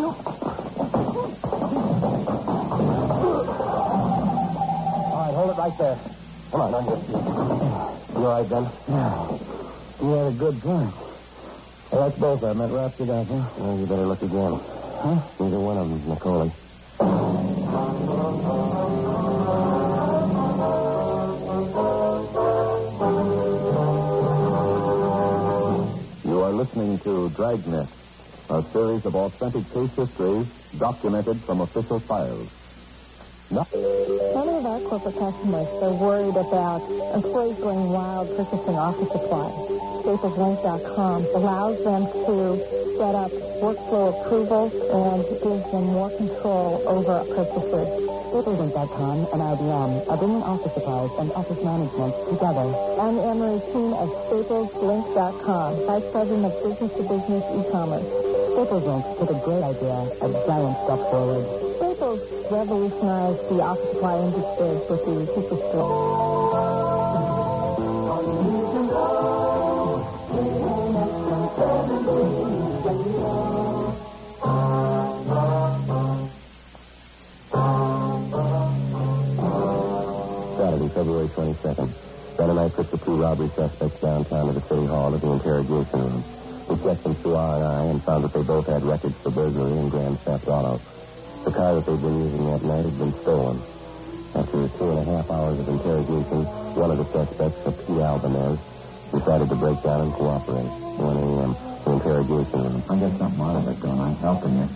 All 5.14 5.22
right, 5.22 5.34
hold 5.36 5.50
it 5.52 5.58
right 5.58 5.78
there. 5.78 5.98
Come 6.52 6.62
on, 6.62 6.74
on 6.74 6.86
your 6.86 6.98
feet. 6.98 8.18
You 8.18 8.26
all 8.26 8.34
right, 8.34 8.50
Ben? 8.50 8.66
Yeah. 8.90 9.38
You 10.02 10.10
had 10.10 10.28
a 10.28 10.32
good 10.32 10.62
point. 10.62 10.94
Well, 11.92 12.02
that's 12.02 12.20
both 12.20 12.42
of 12.42 12.50
them. 12.50 12.58
That 12.58 12.72
wraps 12.74 13.00
it 13.00 13.10
up, 13.10 13.28
huh? 13.28 13.46
Well, 13.58 13.78
you 13.78 13.86
better 13.86 14.08
look 14.08 14.22
again. 14.24 14.60
Huh? 14.98 15.22
Neither 15.40 15.60
one 15.60 15.78
of 15.78 15.88
them, 15.88 16.10
Nicole. 16.10 16.52
Listening 26.58 26.98
to 27.06 27.30
Dragnet, 27.38 27.86
a 28.50 28.60
series 28.74 29.06
of 29.06 29.14
authentic 29.14 29.62
case 29.70 29.94
histories 29.94 30.48
documented 30.82 31.38
from 31.46 31.62
official 31.62 32.02
files. 32.10 32.50
Many 33.54 34.58
of 34.58 34.66
our 34.66 34.82
corporate 34.90 35.22
customers 35.22 35.70
are 35.86 35.94
worried 35.94 36.34
about 36.34 36.82
employees 37.14 37.62
going 37.62 37.94
wild 37.94 38.34
purchasing 38.34 38.74
office 38.74 39.06
supplies. 39.14 39.54
StaplesLink.com 40.02 41.20
allows 41.38 41.78
them 41.86 42.02
to 42.26 42.58
set 42.98 43.14
up 43.14 43.32
workflow 43.62 44.18
approvals 44.18 44.74
and 44.74 45.22
gives 45.46 45.66
them 45.70 45.86
more 45.94 46.10
control 46.18 46.82
over 46.90 47.22
purchases. 47.38 48.17
StaplesLink.com 48.38 49.18
and 49.34 49.42
IBM 49.42 50.10
are 50.10 50.18
bringing 50.18 50.44
office 50.44 50.72
supplies 50.76 51.10
and 51.18 51.32
office 51.32 51.58
management 51.64 52.14
together. 52.30 52.70
I'm 53.02 53.18
Anne 53.18 53.40
Marie 53.40 53.62
Keene 53.74 53.94
of 53.98 54.14
StaplesLink.com, 54.30 55.86
Vice 55.88 56.12
President 56.12 56.46
of 56.46 56.54
Business 56.62 56.94
to 56.98 57.02
Business 57.02 57.44
E-commerce. 57.58 58.06
Staples 58.54 58.86
Link 58.86 59.06
took 59.18 59.32
a 59.34 59.40
great 59.42 59.64
idea, 59.66 59.98
a 60.22 60.30
giant 60.46 60.78
step 60.86 61.02
forward. 61.10 61.50
Staples 61.82 62.22
revolutionized 62.54 63.42
the 63.50 63.58
office 63.58 63.90
supply 63.90 64.22
industry 64.22 64.70
with 64.70 64.86
the 64.86 65.34
superstore. 65.34 66.37
Saturday, 80.78 80.94
February 80.94 81.30
22nd. 81.34 81.90
Ben 82.38 82.50
and 82.54 82.60
I 82.62 82.68
took 82.78 82.86
the 82.94 83.02
two 83.02 83.18
robbery 83.18 83.50
suspects 83.58 83.98
downtown 83.98 84.46
to 84.46 84.54
the 84.62 84.66
city 84.70 84.86
hall 84.86 85.10
to 85.10 85.18
the 85.18 85.32
interrogation 85.34 85.98
room. 86.06 86.22
We 86.70 86.74
checked 86.86 87.02
them 87.02 87.18
through 87.18 87.34
R&I 87.34 87.82
and 87.90 87.98
found 88.06 88.22
that 88.22 88.34
they 88.38 88.46
both 88.46 88.68
had 88.70 88.86
records 88.86 89.18
for 89.26 89.32
burglary 89.34 89.74
and 89.74 89.90
grand 89.90 90.16
theft 90.22 90.46
auto. 90.46 90.78
The 91.50 91.54
car 91.58 91.72
that 91.74 91.86
they'd 91.90 91.98
been 92.06 92.18
using 92.30 92.44
that 92.46 92.62
night 92.62 92.86
had 92.86 92.98
been 93.02 93.16
stolen. 93.26 93.58
After 94.38 94.58
two 94.78 94.86
and 94.94 95.00
a 95.02 95.06
half 95.18 95.26
hours 95.34 95.58
of 95.58 95.66
interrogation, 95.66 96.40
one 96.78 96.92
of 96.94 96.98
the 97.02 97.08
suspects, 97.10 97.58
a 97.66 97.72
P. 97.74 97.98
Albanez, 97.98 98.58
decided 99.18 99.48
to 99.50 99.58
break 99.58 99.80
down 99.82 100.00
and 100.06 100.14
cooperate. 100.14 100.74
1 101.02 101.26
a.m., 101.26 101.52
the 101.58 101.90
interrogation 101.90 102.60
room. 102.70 102.82
I 102.86 102.94
get 103.02 103.14
something 103.18 103.42
out 103.50 103.58
of 103.58 103.66
it, 103.66 103.78
don't 103.82 103.98
I? 103.98 104.10
Helping 104.22 104.54
you. 104.62 104.68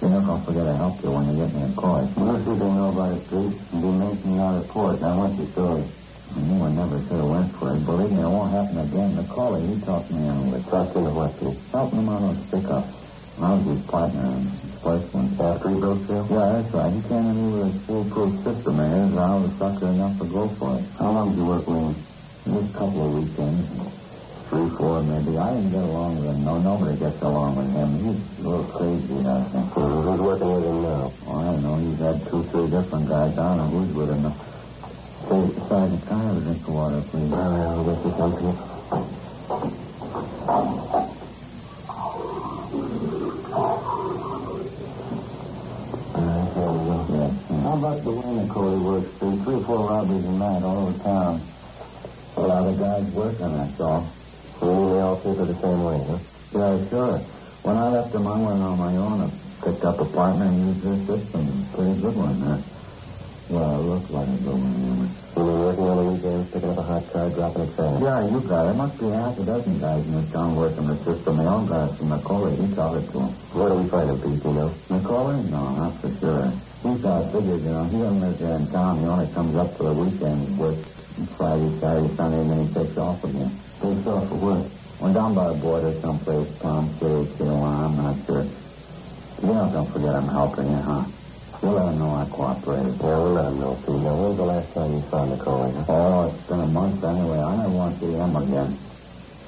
You're 0.00 0.10
not 0.16 0.24
going 0.24 0.40
to 0.40 0.46
forget 0.48 0.64
I 0.64 0.76
helped 0.80 1.04
you 1.04 1.10
when 1.12 1.28
you 1.28 1.36
get 1.44 1.52
me 1.52 1.60
in 1.60 1.74
court. 1.76 2.08
Most 2.16 2.44
people 2.48 2.72
know 2.72 2.88
about 2.88 3.20
it, 3.20 3.22
Pete. 3.28 3.52
And 3.52 3.80
be 3.84 3.90
making 3.92 4.32
your 4.32 4.52
report. 4.64 4.96
Now, 5.04 5.12
what's 5.20 5.36
your 5.36 5.52
story? 5.52 5.84
I 5.84 6.40
knew 6.40 6.56
I 6.64 6.70
never 6.72 6.96
should 7.04 7.20
have 7.20 7.28
went 7.28 7.50
for 7.60 7.68
it. 7.76 7.84
Believe 7.84 8.12
me, 8.16 8.22
it 8.24 8.32
won't 8.32 8.48
happen 8.48 8.78
again. 8.80 9.10
McCauley, 9.20 9.62
he 9.68 9.76
talked 9.84 10.08
me 10.08 10.24
into 10.24 10.56
it. 10.56 10.64
Talked 10.72 10.96
into 10.96 11.12
what, 11.12 11.36
Pete? 11.36 11.60
Helping 11.76 12.00
him 12.00 12.08
out 12.08 12.22
on 12.22 12.48
pickup. 12.48 12.86
I 13.40 13.56
was 13.56 13.64
his 13.72 13.82
partner 13.88 14.24
in 14.36 14.44
his 14.64 14.76
first 14.80 15.08
one. 15.12 15.36
After 15.36 15.68
he 15.68 15.76
broke 15.80 16.00
through? 16.08 16.24
Yeah, 16.32 16.48
that's 16.60 16.72
right. 16.76 16.92
He 16.96 17.00
came 17.04 17.26
in 17.28 17.38
with 17.52 17.68
a 17.68 17.72
foolproof 17.84 18.32
system 18.44 18.74
of 18.80 18.88
his. 18.88 19.10
I 19.20 19.32
was 19.36 19.52
sucker 19.60 19.88
enough 19.92 20.16
to 20.16 20.26
go 20.28 20.42
for 20.60 20.70
it. 20.80 20.84
How 20.96 21.12
long 21.12 21.26
did 21.32 21.38
you 21.40 21.46
work 21.48 21.64
with 21.68 21.76
him? 21.76 21.96
Just 22.48 22.72
a 22.72 22.76
couple 22.76 23.00
of 23.04 23.10
weekends. 23.20 23.64
Three, 24.50 24.68
four, 24.78 25.00
maybe. 25.04 25.38
I 25.38 25.54
didn't 25.54 25.70
get 25.70 25.78
along 25.78 26.18
with 26.18 26.34
him. 26.34 26.42
No, 26.42 26.58
nobody 26.58 26.98
gets 26.98 27.22
along 27.22 27.54
with 27.54 27.70
him. 27.70 28.02
He's 28.02 28.18
a 28.18 28.48
little 28.50 28.66
crazy, 28.66 29.22
I 29.22 29.46
think. 29.46 29.70
Who's 29.78 30.18
working 30.18 30.50
with 30.50 30.66
him 30.66 30.82
now? 30.82 31.14
Oh, 31.22 31.38
I 31.38 31.54
don't 31.54 31.62
know. 31.62 31.78
He's 31.78 32.02
had 32.02 32.18
two, 32.26 32.42
three 32.50 32.66
different 32.66 33.06
guys. 33.06 33.30
I 33.38 33.46
don't 33.46 33.62
know 33.62 33.70
who's 33.70 33.94
with 33.94 34.10
him. 34.10 34.26
Hey, 35.30 35.46
Sergeant, 35.70 36.02
can 36.02 36.18
I 36.18 36.26
have 36.26 36.34
a 36.34 36.42
drink 36.42 36.66
of 36.66 36.74
water, 36.74 36.98
please? 37.14 37.30
All 37.30 37.46
right, 37.46 37.62
I'll 37.62 37.86
get 37.86 38.02
you 38.02 38.10
some, 38.18 38.34
Pete. 38.42 38.58
Here 46.58 46.74
we 46.74 46.90
How 47.62 47.78
about 47.78 48.02
the 48.02 48.10
way 48.10 48.34
Nicole 48.34 48.82
works, 48.82 49.14
Pete? 49.14 49.38
Three 49.46 49.54
or 49.54 49.62
four 49.62 49.86
robberies 49.86 50.26
a 50.26 50.34
night 50.34 50.66
all 50.66 50.90
over 50.90 50.98
town. 51.06 51.38
A 52.34 52.42
lot 52.42 52.66
of 52.66 52.74
guys 52.82 53.06
working, 53.14 53.54
that's 53.54 53.78
all. 53.78 54.19
You 54.60 54.92
they 54.92 55.00
all 55.00 55.16
of 55.16 55.24
the 55.24 55.56
same 55.64 55.80
way, 55.88 55.98
huh? 56.04 56.20
Yeah, 56.52 56.72
sure. 56.92 57.16
When 57.64 57.76
I 57.80 57.86
left 57.96 58.12
them, 58.12 58.28
I 58.28 58.36
went 58.44 58.60
on 58.60 58.76
my 58.76 58.92
own. 58.92 59.16
I 59.24 59.28
picked 59.64 59.84
up 59.88 59.96
a 60.04 60.08
partner 60.12 60.46
and 60.52 60.58
used 60.68 60.82
their 60.84 61.00
system. 61.08 61.64
Pretty 61.72 61.96
good 61.96 62.12
one, 62.12 62.36
huh? 62.44 62.60
Well, 63.48 63.72
it 63.72 63.84
looked 63.88 64.10
like 64.12 64.28
a 64.28 64.36
good 64.36 64.60
one. 64.60 64.76
You 64.84 65.44
mean 65.48 65.60
working 65.64 65.86
on 65.88 65.96
the 65.96 66.06
weekends, 66.12 66.46
picking 66.52 66.70
up 66.70 66.76
a 66.76 66.86
hot 66.92 67.04
car, 67.08 67.26
dropping 67.32 67.64
it 67.64 67.72
fast? 67.72 67.96
Yeah, 68.04 68.18
you 68.28 68.38
got 68.44 68.60
it. 68.60 68.66
There 68.68 68.80
must 68.84 68.96
be 69.00 69.08
half 69.08 69.34
a 69.40 69.44
dozen 69.48 69.74
guys 69.80 70.02
in 70.04 70.12
this 70.12 70.28
town 70.28 70.50
working 70.60 70.86
the 70.92 70.96
system. 71.08 71.32
They 71.40 71.48
all 71.48 71.64
got 71.64 71.84
it 71.88 71.92
from 71.96 72.08
Macaulay. 72.12 72.52
He 72.60 72.66
taught 72.76 72.96
it 73.00 73.06
to 73.08 73.16
them. 73.16 73.32
Where 73.56 73.68
do 73.72 73.74
we 73.80 73.86
find 73.88 74.06
him, 74.12 74.18
Pete, 74.20 74.44
you 74.44 74.54
know? 74.60 74.70
Macaulay? 74.92 75.38
No, 75.48 75.60
not 75.72 75.92
for 76.04 76.10
sure. 76.20 76.44
He's 76.84 77.00
got 77.00 77.32
figured, 77.32 77.62
you 77.64 77.72
know. 77.72 77.84
He 77.88 77.96
doesn't 77.96 78.20
live 78.20 78.36
here 78.36 78.56
in 78.60 78.64
town. 78.68 78.92
He 79.00 79.04
only 79.08 79.28
comes 79.32 79.54
up 79.56 79.70
for 79.80 79.84
the 79.88 79.96
weekend, 80.04 80.40
works 80.60 80.84
Friday, 81.40 81.70
Saturday, 81.80 82.10
Sunday, 82.20 82.40
and 82.44 82.50
then 82.52 82.60
he 82.60 82.68
takes 82.76 82.96
off 83.00 83.24
again. 83.24 83.52
Takes 83.80 84.06
off 84.12 84.28
for 84.28 84.36
work. 84.36 84.66
Went 85.00 85.14
down 85.16 85.32
by 85.32 85.48
the 85.48 85.56
border 85.56 85.96
someplace, 86.04 86.52
Tom 86.60 86.92
City, 87.00 87.24
Tijuana, 87.40 87.88
I'm 87.88 87.96
not 87.96 88.16
sure. 88.28 88.44
You 89.40 89.56
know, 89.56 89.72
don't 89.72 89.88
forget 89.88 90.12
I'm 90.20 90.28
helping 90.28 90.68
you, 90.68 90.82
huh? 90.84 91.04
You'll 91.64 91.72
let 91.80 91.88
him 91.88 91.96
know 91.96 92.12
I 92.12 92.28
cooperated. 92.28 93.00
Yeah, 93.00 93.16
we'll 93.16 93.32
let 93.32 93.48
him 93.48 93.56
know, 93.56 93.72
Pete. 93.80 94.04
Now, 94.04 94.20
when's 94.20 94.36
the 94.36 94.44
last 94.44 94.68
time 94.76 94.90
you 94.92 95.02
saw 95.08 95.24
Nicole, 95.24 95.64
huh? 95.72 95.84
Oh, 95.88 96.28
it's 96.28 96.44
been 96.44 96.60
a 96.60 96.68
month 96.68 97.00
anyway. 97.00 97.40
I 97.40 97.52
never 97.56 97.72
want 97.72 97.96
to 97.96 98.04
see 98.04 98.12
him 98.12 98.32
again. 98.36 98.70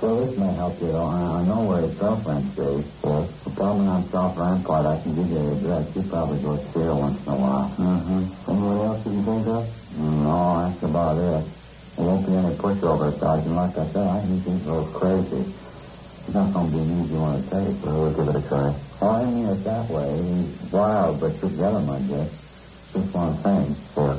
So 0.00 0.06
this 0.24 0.32
may 0.40 0.52
help 0.56 0.80
you, 0.80 0.88
though. 0.96 1.12
I, 1.12 1.20
I 1.20 1.40
know 1.44 1.60
where 1.68 1.84
his 1.84 1.94
girlfriend 2.00 2.56
stays. 2.56 2.88
Yeah? 3.04 3.28
Probably 3.52 3.86
on 3.86 4.08
South 4.16 4.32
Rampart. 4.32 4.84
I 4.88 4.96
can 5.04 5.12
give 5.12 5.28
you 5.28 5.44
the 5.44 5.52
address. 5.60 5.84
You 5.92 6.02
probably 6.08 6.40
go 6.40 6.56
see 6.72 6.88
once 6.88 7.20
in 7.20 7.28
a 7.28 7.36
while. 7.36 7.68
Mm-hmm. 7.76 8.48
Anyone 8.48 8.80
else 8.80 9.00
you 9.04 9.12
can 9.12 9.24
think 9.28 9.44
of? 9.52 9.62
No, 9.92 10.40
that's 10.56 10.82
about 10.88 11.20
it. 11.20 11.61
There 11.96 12.06
won't 12.06 12.26
be 12.26 12.32
any 12.32 12.54
pushover, 12.56 13.12
Sergeant. 13.20 13.54
Like 13.54 13.76
I 13.78 13.84
said, 13.92 14.06
I 14.06 14.20
think 14.24 14.44
he's 14.44 14.66
a 14.66 14.70
little 14.72 14.86
crazy. 14.96 15.44
It's 16.24 16.34
not 16.34 16.52
going 16.54 16.70
to 16.70 16.72
be 16.72 16.78
an 16.82 16.90
easy 17.04 17.16
one 17.18 17.34
to 17.36 17.42
take. 17.50 17.76
Well, 17.84 17.98
we'll 18.00 18.14
give 18.16 18.28
it 18.32 18.36
a 18.36 18.38
try. 18.48 18.68
Oh, 19.02 19.10
I 19.10 19.12
mean 19.26 19.46
it 19.46 19.62
that 19.64 19.86
way. 19.90 20.08
He's 20.08 20.72
wild, 20.72 21.20
but 21.20 21.32
you'll 21.42 21.50
get 21.58 21.72
him, 21.74 21.90
I 21.90 21.98
guess. 22.08 22.30
Just 22.94 23.12
one 23.12 23.36
thing. 23.42 23.76
Yeah. 23.96 24.16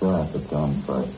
You'll 0.00 0.16
have 0.16 0.32
to 0.32 0.38
tell 0.46 0.64
him 0.66 0.82
first. 0.86 1.10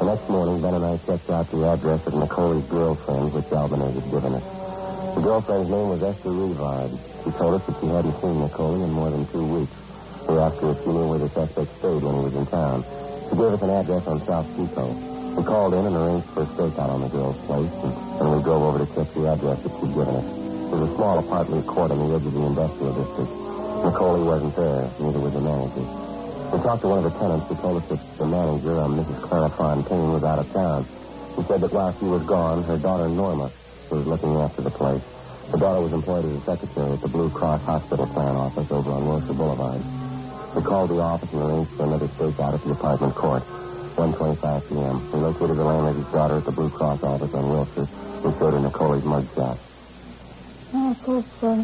The 0.00 0.04
next 0.04 0.28
morning, 0.28 0.60
Ben 0.60 0.74
and 0.74 0.84
I 0.84 0.96
checked 1.06 1.30
out 1.30 1.50
the 1.50 1.64
address 1.72 2.06
of 2.06 2.12
Nicole's 2.14 2.66
girlfriend, 2.68 3.32
which 3.32 3.46
Albanez 3.52 3.94
had 3.94 4.10
given 4.10 4.34
us. 4.34 4.63
The 5.14 5.22
girlfriend's 5.22 5.70
name 5.70 5.88
was 5.94 6.02
Esther 6.02 6.34
Revard. 6.34 6.90
She 7.22 7.30
told 7.38 7.54
us 7.54 7.62
that 7.70 7.76
she 7.78 7.86
hadn't 7.86 8.18
seen 8.18 8.34
Nicole 8.34 8.82
in 8.82 8.90
more 8.90 9.14
than 9.14 9.22
two 9.30 9.46
weeks. 9.46 9.76
We 10.26 10.34
asked 10.42 10.58
her 10.58 10.74
if 10.74 10.78
she 10.82 10.90
knew 10.90 11.06
where 11.06 11.22
the 11.22 11.30
suspect 11.30 11.70
stayed 11.78 12.02
when 12.02 12.14
he 12.18 12.22
was 12.26 12.34
in 12.34 12.46
town. 12.50 12.82
She 13.30 13.34
gave 13.38 13.54
us 13.54 13.62
an 13.62 13.72
address 13.78 14.04
on 14.10 14.18
South 14.26 14.48
Pico. 14.58 14.84
We 15.38 15.42
called 15.46 15.72
in 15.78 15.86
and 15.86 15.94
arranged 15.94 16.26
for 16.34 16.42
a 16.42 16.48
stakeout 16.58 16.90
on 16.90 17.00
the 17.06 17.12
girl's 17.14 17.38
place, 17.46 17.74
and 17.86 17.94
then 17.94 18.28
we 18.34 18.38
drove 18.42 18.62
over 18.66 18.78
to 18.82 18.88
check 18.90 19.06
the 19.14 19.22
address 19.30 19.58
that 19.62 19.72
she'd 19.78 19.94
given 19.94 20.14
us. 20.18 20.26
It 20.26 20.74
was 20.82 20.82
a 20.82 20.92
small 20.98 21.14
apartment 21.22 21.62
court 21.70 21.90
on 21.94 21.98
the 22.02 22.10
edge 22.10 22.26
of 22.26 22.34
the 22.34 22.44
industrial 22.50 22.94
district. 22.98 23.32
Nicole 23.86 24.18
wasn't 24.18 24.54
there, 24.58 24.82
neither 24.98 25.20
was 25.22 25.34
the 25.38 25.44
manager. 25.46 25.86
We 26.50 26.58
talked 26.58 26.82
to 26.82 26.90
one 26.90 27.00
of 27.02 27.06
the 27.06 27.14
tenants 27.22 27.46
who 27.46 27.54
told 27.62 27.76
us 27.78 27.86
that 27.86 28.02
the 28.18 28.26
manager, 28.26 28.74
uh, 28.82 28.90
Mrs. 28.90 29.18
Clara 29.30 29.50
Fontaine, 29.54 30.10
was 30.10 30.24
out 30.26 30.42
of 30.42 30.50
town. 30.50 30.80
He 31.38 31.42
said 31.46 31.62
that 31.62 31.70
while 31.70 31.94
she 32.02 32.06
was 32.10 32.22
gone, 32.26 32.66
her 32.66 32.78
daughter 32.82 33.06
Norma 33.06 33.54
was 33.90 34.04
looking 34.06 34.34
after 34.40 34.62
the 34.62 34.74
place. 34.74 35.04
The 35.52 35.58
daughter 35.60 35.82
was 35.84 35.92
employed 35.92 36.24
as 36.24 36.34
a 36.40 36.44
secretary 36.48 36.92
at 36.96 37.00
the 37.04 37.12
Blue 37.12 37.30
Cross 37.30 37.62
Hospital 37.68 38.06
Plan 38.16 38.34
office 38.36 38.68
over 38.72 38.90
on 38.96 39.02
Wilshire 39.04 39.36
Boulevard. 39.36 39.82
We 40.56 40.60
called 40.64 40.88
the 40.90 41.00
office 41.02 41.30
and 41.34 41.42
arranged 41.44 41.72
for 41.76 41.84
another 41.84 42.08
stakeout 42.16 42.54
at 42.54 42.62
the 42.64 42.72
apartment 42.72 43.14
court. 43.14 43.44
1.25 43.94 44.68
p.m. 44.70 44.96
We 45.12 45.16
located 45.22 45.56
the 45.58 45.66
landlady's 45.68 46.10
daughter 46.10 46.36
at 46.38 46.46
the 46.46 46.54
Blue 46.56 46.70
Cross 46.70 47.00
office 47.04 47.32
on 47.34 47.44
Wilshire. 47.46 47.88
We 48.24 48.30
showed 48.40 48.54
her 48.56 48.62
Nicole's 48.64 49.04
mugshot. 49.04 49.56
Yes, 50.74 50.96
it's 51.06 51.42
uh, 51.44 51.62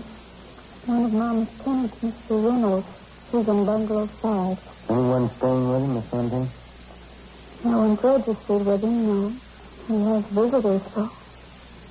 one 0.86 1.04
of 1.04 1.12
Mama's 1.12 1.48
tenants, 1.64 1.96
Mr. 2.04 2.34
Reynolds. 2.38 2.86
He's 3.32 3.46
in 3.48 3.64
bungalow 3.64 4.06
5. 4.22 4.58
Anyone 4.90 5.30
staying 5.38 5.64
with 5.70 5.82
him, 5.82 5.94
Miss 5.94 6.06
Fontaine? 6.10 6.50
No 7.64 7.78
one 7.78 7.94
registered 7.96 8.64
with 8.66 8.82
him, 8.84 8.96
no. 9.06 9.34
He 9.86 9.94
has 9.98 10.24
visitors, 10.30 10.82
though. 10.94 11.19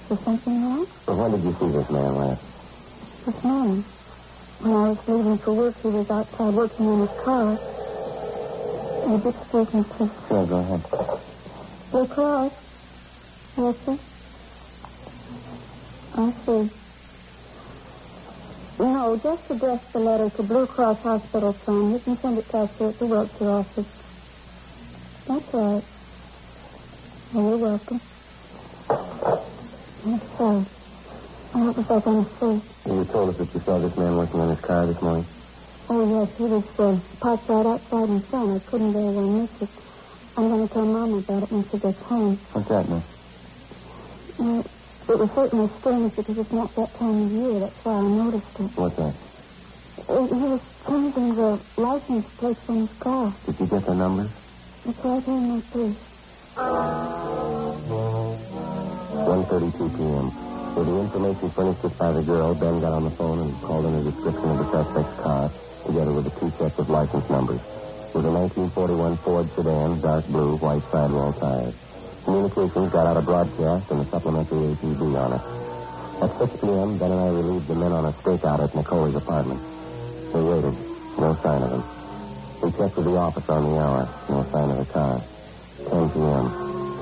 Is 0.09 0.17
there 0.17 0.25
something 0.25 0.57
wrong? 0.65 0.87
Well, 1.05 1.17
when 1.21 1.31
did 1.37 1.43
you 1.45 1.53
see 1.61 1.69
this 1.69 1.85
man 1.93 2.11
last? 2.17 2.41
This 3.29 3.43
morning, 3.45 3.85
when 4.57 4.73
I 4.73 4.89
was 4.89 4.97
leaving 5.05 5.37
for 5.45 5.53
work, 5.53 5.75
he 5.85 5.89
was 5.93 6.07
outside 6.09 6.53
working 6.57 6.85
on 6.89 6.99
his 7.05 7.13
car. 7.21 7.45
Would 9.05 9.21
you 9.21 9.29
excuse 9.29 9.69
me, 9.69 9.81
please? 9.85 10.15
Sure, 10.25 10.45
go 10.49 10.57
ahead. 10.65 10.81
Blue 11.93 12.07
Cross? 12.09 12.53
Yes, 13.53 13.75
sir? 13.85 13.97
I 16.17 16.25
see. 16.41 16.63
No, 18.81 19.13
just 19.21 19.45
address 19.51 19.81
the 19.93 19.99
letter 19.99 20.29
to 20.29 20.41
Blue 20.41 20.65
Cross 20.65 20.97
Hospital 21.05 21.53
Plan. 21.53 21.93
You 21.93 21.99
can 22.01 22.17
send 22.25 22.39
it 22.39 22.49
to 22.49 22.57
us 22.65 22.69
here 22.79 22.89
at 22.89 22.97
the 22.97 23.05
Wilshire 23.05 23.51
office. 23.61 23.91
That's 25.27 25.49
right. 25.53 25.85
Oh, 27.35 27.45
you're 27.45 27.57
welcome. 27.61 28.01
Yes, 29.99 30.21
sir. 30.37 30.55
What 31.59 31.75
was 31.75 31.87
I 31.91 31.99
going 31.99 32.23
to 32.23 32.31
say? 32.39 32.53
You 32.87 33.03
told 33.11 33.29
us 33.29 33.37
that 33.39 33.49
you 33.51 33.61
saw 33.67 33.75
this 33.83 33.95
man 33.99 34.13
working 34.15 34.39
on 34.39 34.49
his 34.55 34.63
car 34.63 34.81
this 34.87 35.01
morning. 35.03 35.27
Oh, 35.91 36.03
yes, 36.07 36.29
he 36.39 36.45
was 36.47 36.65
uh, 36.79 36.95
parked 37.19 37.49
right 37.49 37.67
outside 37.67 38.09
in 38.09 38.21
front. 38.29 38.47
I 38.55 38.59
couldn't 38.69 38.93
very 38.93 39.11
well 39.11 39.31
miss 39.43 39.51
it. 39.59 39.71
I'm 40.37 40.47
going 40.47 40.63
to 40.67 40.71
tell 40.73 40.85
Mama 40.87 41.17
about 41.19 41.43
it 41.43 41.51
when 41.51 41.63
she 41.67 41.77
gets 41.83 42.01
home. 42.07 42.39
What's 42.53 42.69
that, 42.69 42.85
Miss? 42.87 43.05
Uh, 44.39 44.61
it 45.09 45.17
was 45.19 45.29
certainly 45.35 45.67
strange 45.81 46.11
because 46.15 46.37
it's 46.39 46.53
not 46.53 46.69
that 46.79 46.91
time 46.95 47.17
of 47.25 47.29
year. 47.35 47.55
That's 47.59 47.79
why 47.83 47.93
I 47.99 48.07
noticed 48.07 48.55
it. 48.55 48.71
What's 48.79 48.95
that? 49.03 49.15
Uh, 49.99 50.25
he 50.31 50.45
was 50.47 50.63
changing 50.87 51.29
the 51.35 51.49
license 51.75 52.27
plate 52.39 52.61
on 52.69 52.77
his 52.87 52.95
car. 53.03 53.25
Did 53.45 53.55
you 53.59 53.67
get 53.67 53.83
the 53.83 53.95
numbers? 53.99 54.31
It's 54.87 54.99
right 55.03 55.23
here 55.27 55.35
in 55.35 55.47
my 55.49 55.61
purse. 55.75 57.18
1.32 59.29 59.77
p.m. 59.93 60.25
With 60.73 60.89
the 60.89 60.97
information 61.05 61.53
furnished 61.53 61.85
us 61.85 61.93
by 62.01 62.09
the 62.17 62.25
girl, 62.25 62.49
Ben 62.57 62.81
got 62.81 62.97
on 62.97 63.05
the 63.05 63.13
phone 63.13 63.37
and 63.45 63.53
called 63.61 63.85
in 63.85 63.93
a 64.01 64.03
description 64.09 64.47
of 64.49 64.57
the 64.57 64.67
suspect's 64.73 65.17
car, 65.21 65.43
together 65.85 66.13
with 66.17 66.25
the 66.25 66.33
two 66.41 66.49
sets 66.57 66.73
of 66.81 66.89
license 66.89 67.27
numbers. 67.29 67.61
With 68.17 68.25
a 68.25 68.33
1941 68.33 69.21
Ford 69.21 69.45
sedan, 69.53 70.01
dark 70.01 70.25
blue, 70.33 70.57
white 70.65 70.81
sidewall 70.89 71.29
tires. 71.37 71.77
Communications 72.25 72.89
got 72.89 73.05
out 73.05 73.21
a 73.21 73.25
broadcast 73.25 73.85
and 73.93 74.01
a 74.01 74.07
supplementary 74.09 74.65
APB 74.73 75.01
on 75.13 75.29
it. 75.37 75.43
At 76.25 76.31
6 76.49 76.49
p.m., 76.65 76.89
Ben 76.97 77.13
and 77.13 77.21
I 77.21 77.29
relieved 77.29 77.69
the 77.69 77.77
men 77.77 77.93
on 77.93 78.09
a 78.09 78.13
stakeout 78.25 78.65
at 78.65 78.73
Nicole's 78.73 79.13
apartment. 79.13 79.61
They 80.33 80.41
waited. 80.41 80.73
No 81.21 81.29
sign 81.45 81.61
of 81.61 81.71
him. 81.77 81.83
We 82.65 82.67
checked 82.81 82.97
with 82.97 83.05
the 83.05 83.13
office 83.13 83.45
on 83.45 83.61
the 83.61 83.75
hour. 83.77 84.01
No 84.33 84.41
sign 84.41 84.69
of 84.73 84.77
the 84.81 84.89
car. 84.89 85.15
10 85.85 86.17
p.m. 86.17 86.45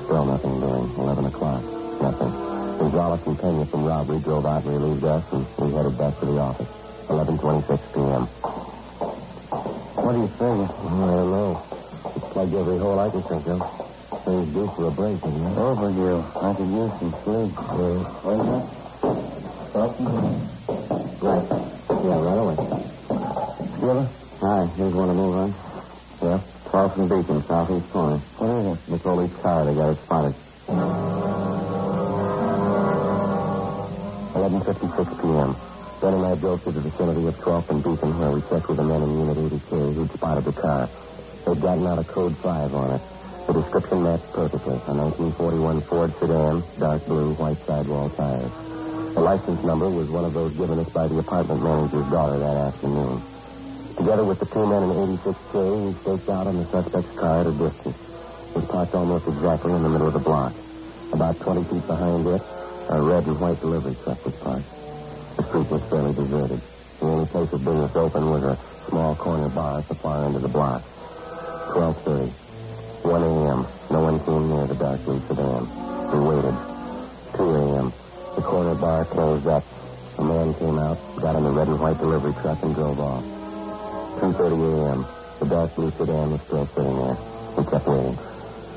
Still 0.04 0.24
nothing 0.28 0.54
doing. 0.60 0.86
11 0.92 1.24
o'clock. 1.24 1.77
Nothing. 2.00 2.32
Gonzalez 2.78 3.20
and 3.26 3.38
Pena 3.38 3.64
from 3.70 3.82
robbery 3.84 4.20
drove 4.22 4.46
out 4.46 4.62
and 4.64 4.72
relieved 4.78 5.04
us, 5.04 5.24
and 5.32 5.44
we 5.58 5.66
headed 5.74 5.96
back 5.98 6.14
to 6.20 6.26
the 6.26 6.38
office. 6.38 6.70
11.26 7.10 7.68
p.m. 7.94 8.24
What 9.98 10.12
do 10.14 10.20
you 10.22 10.30
think? 10.38 10.58
I 10.68 10.88
don't 10.88 11.30
know. 11.32 11.50
It's 12.14 12.28
plugged 12.32 12.54
every 12.54 12.78
hole 12.78 12.98
I 13.00 13.08
can 13.10 13.22
think 13.26 13.44
of. 13.50 13.60
Things 14.28 14.46
due 14.54 14.68
for 14.76 14.84
a 14.88 14.92
break, 14.94 15.18
isn't 15.24 15.42
it? 15.42 15.56
Overdue. 15.58 16.20
I 16.20 16.50
could 16.54 16.70
use 16.70 16.92
some 17.00 17.12
sleep. 17.24 17.52
Yeah. 17.58 17.98
Is 18.28 18.42
that? 18.48 18.64
Right. 21.18 21.46
Yeah, 21.98 22.18
right 22.22 22.38
away. 22.38 22.56
Skipper? 23.74 24.06
Hi, 24.38 24.60
here's 24.76 24.94
one 24.94 25.08
to 25.08 25.14
move 25.14 25.34
on. 25.34 25.50
Yeah? 26.22 26.38
Carlson 26.70 27.08
Beacon, 27.08 27.42
southeast 27.48 27.90
corner. 27.92 28.18
What 28.38 28.48
is 28.54 28.78
it? 28.78 28.90
Nicole's 28.90 29.32
car, 29.42 29.64
they 29.66 29.74
got 29.74 29.90
it 29.90 29.98
spotted. 30.04 30.34
11.56 34.48 35.20
p.m. 35.20 35.50
Ben 36.00 36.16
and 36.16 36.24
I 36.24 36.32
drove 36.40 36.56
to 36.64 36.72
the 36.72 36.80
vicinity 36.80 37.28
of 37.28 37.36
12th 37.44 37.68
and 37.68 37.84
Beacon, 37.84 38.16
where 38.16 38.32
we 38.32 38.40
checked 38.48 38.64
with 38.64 38.80
the 38.80 38.86
men 38.88 39.04
in 39.04 39.10
Unit 39.12 39.36
80K 39.44 39.72
who'd 39.92 40.08
spotted 40.16 40.44
the 40.48 40.56
car. 40.56 40.88
They'd 41.44 41.60
gotten 41.60 41.84
out 41.84 42.00
a 42.00 42.06
code 42.08 42.32
5 42.40 42.48
on 42.48 42.88
it. 42.96 43.02
The 43.44 43.54
description 43.60 44.08
matched 44.08 44.30
perfectly. 44.32 44.72
A 44.88 44.92
1941 45.36 45.84
Ford 45.92 46.10
sedan, 46.16 46.64
dark 46.80 47.00
blue, 47.04 47.36
white 47.36 47.60
sidewall 47.68 48.08
tires. 48.16 48.54
The 49.12 49.20
license 49.20 49.60
number 49.68 49.92
was 49.92 50.08
one 50.16 50.24
of 50.24 50.32
those 50.32 50.52
given 50.56 50.80
us 50.80 50.88
by 50.96 51.04
the 51.12 51.20
apartment 51.20 51.60
manager's 51.60 52.08
daughter 52.08 52.36
that 52.40 52.56
afternoon. 52.72 53.16
Together 54.00 54.24
with 54.24 54.40
the 54.40 54.48
two 54.48 54.64
men 54.64 54.80
in 54.80 55.12
86K, 55.12 55.56
we 55.60 55.90
staked 56.08 56.28
out 56.32 56.46
on 56.48 56.56
the 56.56 56.66
suspect's 56.72 57.12
car 57.20 57.44
at 57.44 57.52
a 57.52 57.54
distance. 57.68 58.00
It 58.00 58.64
was 58.64 58.66
parked 58.72 58.96
almost 58.96 59.28
exactly 59.28 59.76
in 59.76 59.82
the 59.84 59.92
middle 59.92 60.08
of 60.08 60.16
the 60.16 60.24
block. 60.24 60.56
About 61.12 61.36
20 61.36 61.68
feet 61.68 61.84
behind 61.84 62.24
it, 62.32 62.42
a 62.88 62.96
red 63.04 63.24
and 63.26 63.36
white 63.40 63.60
delivery 63.60 63.96
truck 64.04 64.20
was 64.24 64.36
parked. 64.40 64.70
The 65.36 65.44
street 65.52 65.68
was 65.68 65.82
fairly 65.92 66.14
deserted. 66.16 66.60
The 66.98 67.06
only 67.06 67.26
place 67.28 67.50
of 67.52 67.60
business 67.62 67.92
open 67.94 68.24
was 68.32 68.42
a 68.48 68.54
small 68.88 69.12
corner 69.16 69.50
bar 69.52 69.74
at 69.78 69.86
the 69.88 69.98
far 70.00 70.24
end 70.24 70.34
of 70.36 70.42
the 70.42 70.52
block. 70.52 70.80
12.30. 71.76 72.32
1 73.04 73.22
a.m. 73.22 73.60
No 73.92 74.00
one 74.02 74.18
came 74.24 74.44
near 74.48 74.66
the 74.66 74.78
dark 74.80 74.98
blue 75.04 75.20
sedan. 75.28 75.62
We 76.10 76.18
waited. 76.32 76.56
2 77.36 77.44
a.m. 77.44 77.86
The 78.34 78.42
corner 78.42 78.76
bar 78.80 79.00
closed 79.12 79.46
up. 79.46 79.64
A 80.18 80.24
man 80.24 80.48
came 80.58 80.78
out, 80.88 80.98
got 81.22 81.36
in 81.36 81.44
the 81.44 81.54
red 81.54 81.68
and 81.68 81.78
white 81.78 81.98
delivery 82.00 82.34
truck, 82.42 82.58
and 82.64 82.74
drove 82.74 82.98
off. 82.98 83.24
2.30 84.18 84.64
a.m. 84.64 85.00
The 85.38 85.46
dark 85.46 85.70
blue 85.76 85.92
sedan 85.94 86.26
was 86.34 86.42
still 86.50 86.66
sitting 86.74 86.96
there. 86.98 87.18
We 87.54 87.62
kept 87.70 87.86
waiting. 87.86 88.18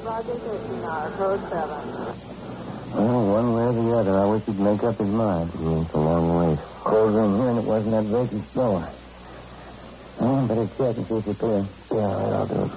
Roger 0.06 0.38
13 0.38 0.84
hour, 0.86 1.08
code 1.18 1.42
7. 1.50 2.41
Well, 2.92 3.24
one 3.24 3.48
way 3.56 3.66
or 3.72 3.76
the 3.80 3.88
other, 4.04 4.16
I 4.20 4.26
wish 4.36 4.44
he'd 4.48 4.60
make 4.60 4.84
up 4.84 4.98
his 5.00 5.08
mind. 5.08 5.48
Mm, 5.56 5.80
it's 5.86 5.96
a 5.96 6.02
long 6.04 6.26
ways. 6.44 6.60
Cold 6.92 7.16
in 7.16 7.30
here 7.40 7.50
and 7.56 7.60
it 7.60 7.68
wasn't 7.72 7.94
that 7.96 8.08
vacant 8.12 8.44
store. 8.52 8.84
Well, 10.20 10.44
better 10.48 10.68
check 10.76 10.94
and 11.00 11.06
see 11.08 11.16
if 11.16 11.26
you're 11.26 11.40
clear. 11.40 11.62
Yeah, 11.88 12.36
I'll 12.36 12.50
do 12.52 12.60
it. 12.68 12.72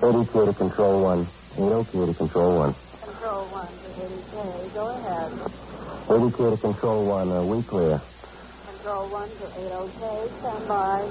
82 0.00 0.32
to 0.32 0.54
control 0.56 0.96
one. 1.04 1.20
802 1.60 2.06
to 2.08 2.14
control 2.16 2.50
one. 2.56 2.72
Control 3.04 3.42
1 3.52 3.68
to 3.84 3.88
80K. 4.00 4.36
Go 4.72 4.84
ahead. 4.96 5.30
82 6.08 6.40
to 6.40 6.56
control 6.56 7.00
one. 7.04 7.28
Are 7.36 7.44
we 7.46 7.60
clear? 7.68 8.00
Control 8.64 9.12
1 9.12 9.28
to 9.28 9.46
80K. 9.60 10.02
Stand 10.40 10.64
by. 10.68 11.04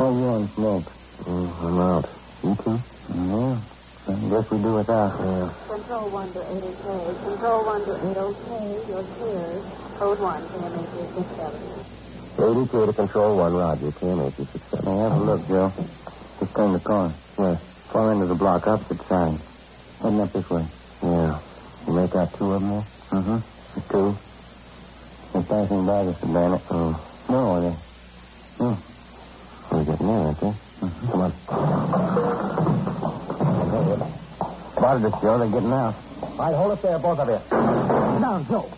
Oh, 0.00 0.10
you 0.16 0.26
on 0.32 0.48
smoke? 0.56 0.88
Mm, 1.28 1.48
I'm 1.60 1.78
out. 1.92 2.06
You 2.40 2.52
too? 2.64 2.78
Yeah. 3.12 3.75
I 4.06 4.14
guess 4.30 4.46
we 4.50 4.58
do 4.62 4.70
without. 4.72 5.10
Yeah. 5.18 5.50
Control 5.66 6.06
1 6.10 6.32
to 6.32 6.38
80K. 6.38 6.86
Control 7.26 7.64
1 7.66 7.84
to 7.86 7.92
80K. 8.06 8.50
You're 8.86 9.02
clear. 9.18 9.46
Code 9.98 10.20
1 10.20 10.42
to 10.42 10.56
MH67. 10.62 11.86
82 12.38 12.86
to 12.86 12.92
control 12.92 13.36
one. 13.36 13.52
Roger. 13.52 13.90
KMH 13.98 14.36
67. 14.36 14.84
Now, 14.84 15.02
have 15.02 15.18
a 15.18 15.24
look, 15.24 15.42
Joe. 15.48 15.72
Just 16.38 16.52
turn 16.54 16.72
the 16.72 16.80
corner. 16.80 17.18
Far 17.90 18.12
end 18.12 18.22
of 18.22 18.28
the 18.28 18.34
block, 18.36 18.62
opposite 18.66 19.02
side. 19.08 19.40
Heading 20.02 20.20
up 20.20 20.32
this 20.32 20.44
way. 20.50 20.64
Yeah. 21.02 21.40
You 21.86 21.94
make 21.94 22.14
out 22.14 22.28
two 22.38 22.46
of 22.52 22.60
them 22.60 22.70
there? 22.70 22.86
Mm-hmm. 23.10 23.38
The 23.74 23.80
two? 23.90 24.08
They're 25.32 25.42
passing 25.50 25.86
by 25.86 26.04
the 26.04 26.14
sedan. 26.20 26.52
Oh. 26.70 26.94
No, 27.30 27.38
are 27.38 27.60
they? 27.62 27.76
No. 28.60 28.70
We're 29.72 29.84
getting 29.84 30.06
there, 30.06 30.20
aren't 30.20 30.40
they? 30.40 30.54
Mm-hmm. 30.86 31.10
Come 31.10 31.20
on. 31.22 32.65
Spotted 33.76 35.04
us, 35.06 35.20
Joe. 35.20 35.38
They're 35.38 35.48
getting 35.48 35.72
out. 35.72 35.94
All 36.22 36.36
right, 36.38 36.54
hold 36.54 36.72
it 36.72 36.82
there, 36.82 36.98
both 36.98 37.18
of 37.18 37.28
you. 37.28 37.38
Sit 37.38 38.20
down, 38.20 38.46
Joe. 38.48 38.70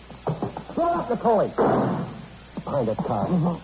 Throw 0.74 0.84
up 0.86 1.08
the 1.08 1.16
Coley. 1.16 1.48
Behind 1.48 2.88
that 2.88 2.96
car. 2.96 3.26
Mm-hmm. 3.26 3.56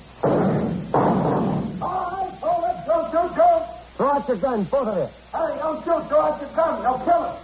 All 1.83 1.90
right, 1.90 2.33
hold 2.40 2.64
it. 2.64 2.77
Don't 2.87 3.11
shoot, 3.11 3.35
don't. 3.37 3.64
Throw 3.97 4.11
out 4.11 4.29
your 4.29 4.37
guns, 4.37 4.68
both 4.68 4.88
of 4.88 4.97
you. 4.97 5.09
Harry, 5.33 5.59
don't 5.59 5.85
shoot. 5.85 6.09
Throw 6.09 6.20
out 6.20 6.40
your 6.40 6.51
gun. 6.51 6.83
They'll 6.83 6.99
kill 6.99 7.23
him. 7.25 7.35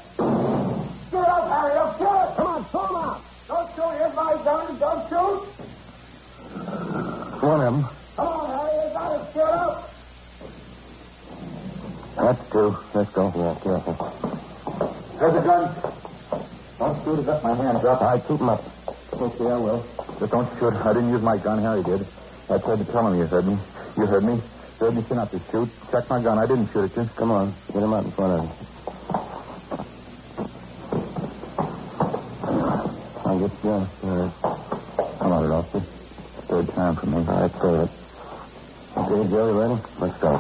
Shoot 1.11 1.29
up, 1.29 1.51
Harry. 1.51 1.73
They'll 1.75 1.95
kill 1.99 2.15
him. 2.19 2.35
Come 2.37 2.47
on, 2.47 2.65
throw 2.65 2.87
them 2.87 2.97
out. 2.97 3.21
Don't 3.49 3.69
shoot. 3.75 3.93
Here's 3.99 4.15
my 4.15 4.33
gun. 4.45 4.79
Don't 4.79 5.09
shoot. 5.09 5.41
One 7.43 7.61
of 7.61 7.67
them. 7.75 7.85
Come 8.17 8.29
on, 8.29 8.47
Harry. 8.51 8.75
You 8.87 8.93
got 8.95 9.11
it. 9.15 9.23
Shoot 9.33 9.51
up. 9.51 9.91
Let's 12.31 13.11
go. 13.11 13.27
Yeah, 13.35 13.55
careful. 13.59 13.97
There's 15.19 15.35
a 15.35 15.43
gun. 15.43 15.63
Don't 16.79 16.97
shoot 17.03 17.19
it 17.19 17.29
up. 17.29 17.43
My 17.43 17.59
hands 17.59 17.83
up. 17.83 17.99
I 18.07 18.19
keep 18.23 18.39
'em 18.39 18.49
up. 18.55 18.63
Okay, 19.19 19.51
I 19.51 19.59
will. 19.59 19.83
Just 20.23 20.31
don't 20.31 20.47
shoot. 20.55 20.75
I 20.79 20.93
didn't 20.95 21.11
use 21.11 21.23
my 21.27 21.37
gun. 21.43 21.59
Harry 21.59 21.83
did. 21.83 22.07
I 22.47 22.55
tried 22.63 22.79
to 22.79 22.87
tell 22.87 23.03
him 23.11 23.19
you 23.19 23.27
heard 23.27 23.47
me. 23.47 23.59
You 23.99 24.07
heard 24.07 24.25
me. 24.25 24.35
You 24.39 24.79
heard 24.79 24.95
me 24.95 25.03
say 25.03 25.15
not 25.19 25.31
to 25.33 25.39
shoot. 25.51 25.69
Check 25.91 26.05
my 26.07 26.23
gun. 26.23 26.39
I 26.39 26.47
didn't 26.47 26.71
shoot 26.73 26.85
at 26.87 26.97
you. 26.97 27.11
Come 27.19 27.31
on. 27.33 27.55
Get 27.75 27.83
him 27.83 27.95
out 27.95 28.05
in 28.07 28.13
front 28.13 28.33
of 28.33 28.41
him. 28.47 28.51
I'll 33.27 33.39
get. 33.43 33.53
All 33.67 33.91
right. 34.07 34.35
Come 35.19 35.33
on, 35.33 35.53
officer. 35.53 35.87
Third 36.49 36.67
time 36.79 36.95
for 36.95 37.07
me. 37.07 37.19
All 37.19 37.43
right, 37.43 37.51
it. 37.51 37.91
Okay, 38.99 39.29
you 39.31 39.59
ready? 39.59 39.83
Let's 39.99 40.17
go. 40.23 40.33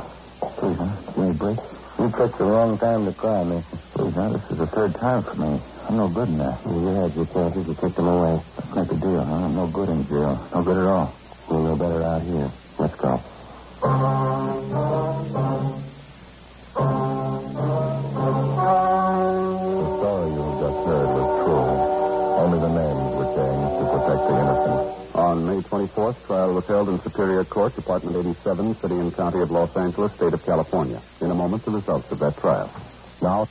Please, 0.60 0.78
huh? 0.78 1.12
Give 1.14 1.24
me 1.24 1.30
a 1.30 1.34
break. 1.34 1.79
You 2.00 2.08
picked 2.16 2.38
the 2.40 2.48
wrong 2.48 2.80
time 2.80 3.04
to 3.04 3.12
cry, 3.12 3.40
mister. 3.44 3.76
Please, 3.92 4.14
now, 4.16 4.28
this 4.32 4.46
is 4.50 4.58
the 4.64 4.70
third 4.72 4.92
time 5.04 5.20
for 5.28 5.36
me. 5.36 5.52
I'm 5.84 5.96
no 6.00 6.08
good 6.08 6.32
in 6.32 6.38
that. 6.40 6.56
You 6.64 6.80
had 6.96 7.12
your 7.12 7.28
chances. 7.28 7.64
You 7.68 7.76
kicked 7.76 7.96
them 8.00 8.08
away. 8.08 8.34
Let's 8.56 8.72
make 8.72 8.90
a 8.96 8.98
deal, 9.04 9.20
huh? 9.20 9.44
I'm 9.44 9.54
no 9.54 9.68
good 9.68 9.90
in 9.92 10.00
jail. 10.08 10.32
No 10.48 10.60
good 10.64 10.80
at 10.80 10.88
all. 10.96 11.08
You'll 11.52 11.64
know 11.68 11.76
better 11.76 12.00
out 12.00 12.22
here. 12.24 12.48
Let's 12.80 12.96
go. 13.04 13.12
Was 26.60 26.68
held 26.76 26.88
in 26.92 27.00
Superior 27.00 27.44
Court, 27.48 27.72
Department 27.72 28.20
87, 28.20 28.76
City 28.84 28.96
and 29.00 29.16
County 29.16 29.40
of 29.40 29.48
Los 29.48 29.72
Angeles, 29.80 30.12
State 30.20 30.34
of 30.36 30.44
California. 30.44 31.00
In 31.24 31.32
a 31.32 31.34
moment, 31.34 31.64
the 31.64 31.72
results 31.72 32.04
of 32.12 32.20
that 32.20 32.36
trial. 32.36 32.68
Now, 33.24 33.48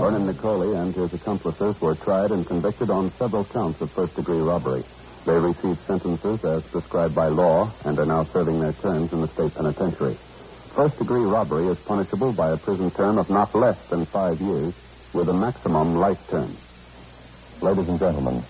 Vernon 0.00 0.24
Nicoli 0.24 0.72
and 0.80 0.96
his 0.96 1.12
accomplices 1.12 1.76
were 1.84 2.00
tried 2.00 2.32
and 2.32 2.48
convicted 2.48 2.88
on 2.88 3.12
several 3.20 3.44
counts 3.44 3.76
of 3.84 3.92
first 3.92 4.16
degree 4.16 4.40
robbery. 4.40 4.88
They 5.28 5.36
received 5.36 5.84
sentences 5.84 6.40
as 6.48 6.64
prescribed 6.72 7.12
by 7.12 7.28
law 7.28 7.76
and 7.84 7.98
are 7.98 8.08
now 8.08 8.24
serving 8.32 8.56
their 8.56 8.76
terms 8.80 9.12
in 9.12 9.20
the 9.20 9.28
state 9.36 9.52
penitentiary. 9.52 10.16
First 10.72 10.96
degree 10.96 11.24
robbery 11.28 11.68
is 11.68 11.76
punishable 11.84 12.32
by 12.32 12.48
a 12.52 12.56
prison 12.64 12.88
term 12.96 13.18
of 13.18 13.28
not 13.28 13.52
less 13.52 13.76
than 13.92 14.06
five 14.08 14.40
years 14.40 14.72
with 15.16 15.28
a 15.30 15.32
maximum 15.32 15.96
life 15.96 16.20
term. 16.28 16.54
Ladies 17.62 17.88
and 17.88 17.98
gentlemen, 17.98 18.44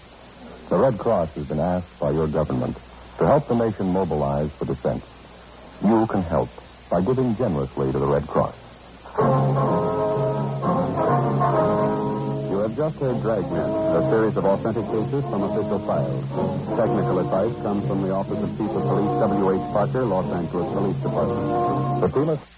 the 0.69 0.77
Red 0.77 0.99
Cross 0.99 1.31
has 1.39 1.47
been 1.47 1.61
asked 1.61 1.95
by 2.01 2.11
your 2.11 2.27
government 2.27 2.77
to 3.19 3.25
help 3.25 3.47
the 3.47 3.55
nation 3.55 3.93
mobilize 3.95 4.51
for 4.59 4.67
defense. 4.67 5.07
You 5.81 6.07
can 6.11 6.23
help 6.27 6.51
by 6.91 7.07
giving 7.07 7.37
generously 7.39 7.93
to 7.93 7.99
the 8.03 8.11
Red 8.11 8.27
Cross. 8.27 8.59
You 12.51 12.59
have 12.67 12.75
just 12.75 12.99
heard 12.99 13.23
Dragnet, 13.23 13.71
a 13.71 14.03
series 14.11 14.37
of 14.37 14.45
authentic 14.45 14.87
cases 14.91 15.23
from 15.23 15.47
official 15.47 15.79
files. 15.87 16.27
Technical 16.75 17.19
advice 17.23 17.55
comes 17.63 17.87
from 17.87 18.03
the 18.03 18.11
Office 18.11 18.43
of 18.43 18.51
Chief 18.59 18.71
of 18.75 18.83
Police 18.83 19.15
W.H. 19.23 19.71
Parker, 19.71 20.05
Los 20.05 20.27
Angeles 20.35 20.67
Police 20.75 20.99
Department. 20.99 22.01
The 22.03 22.09
Phoenix 22.11 22.56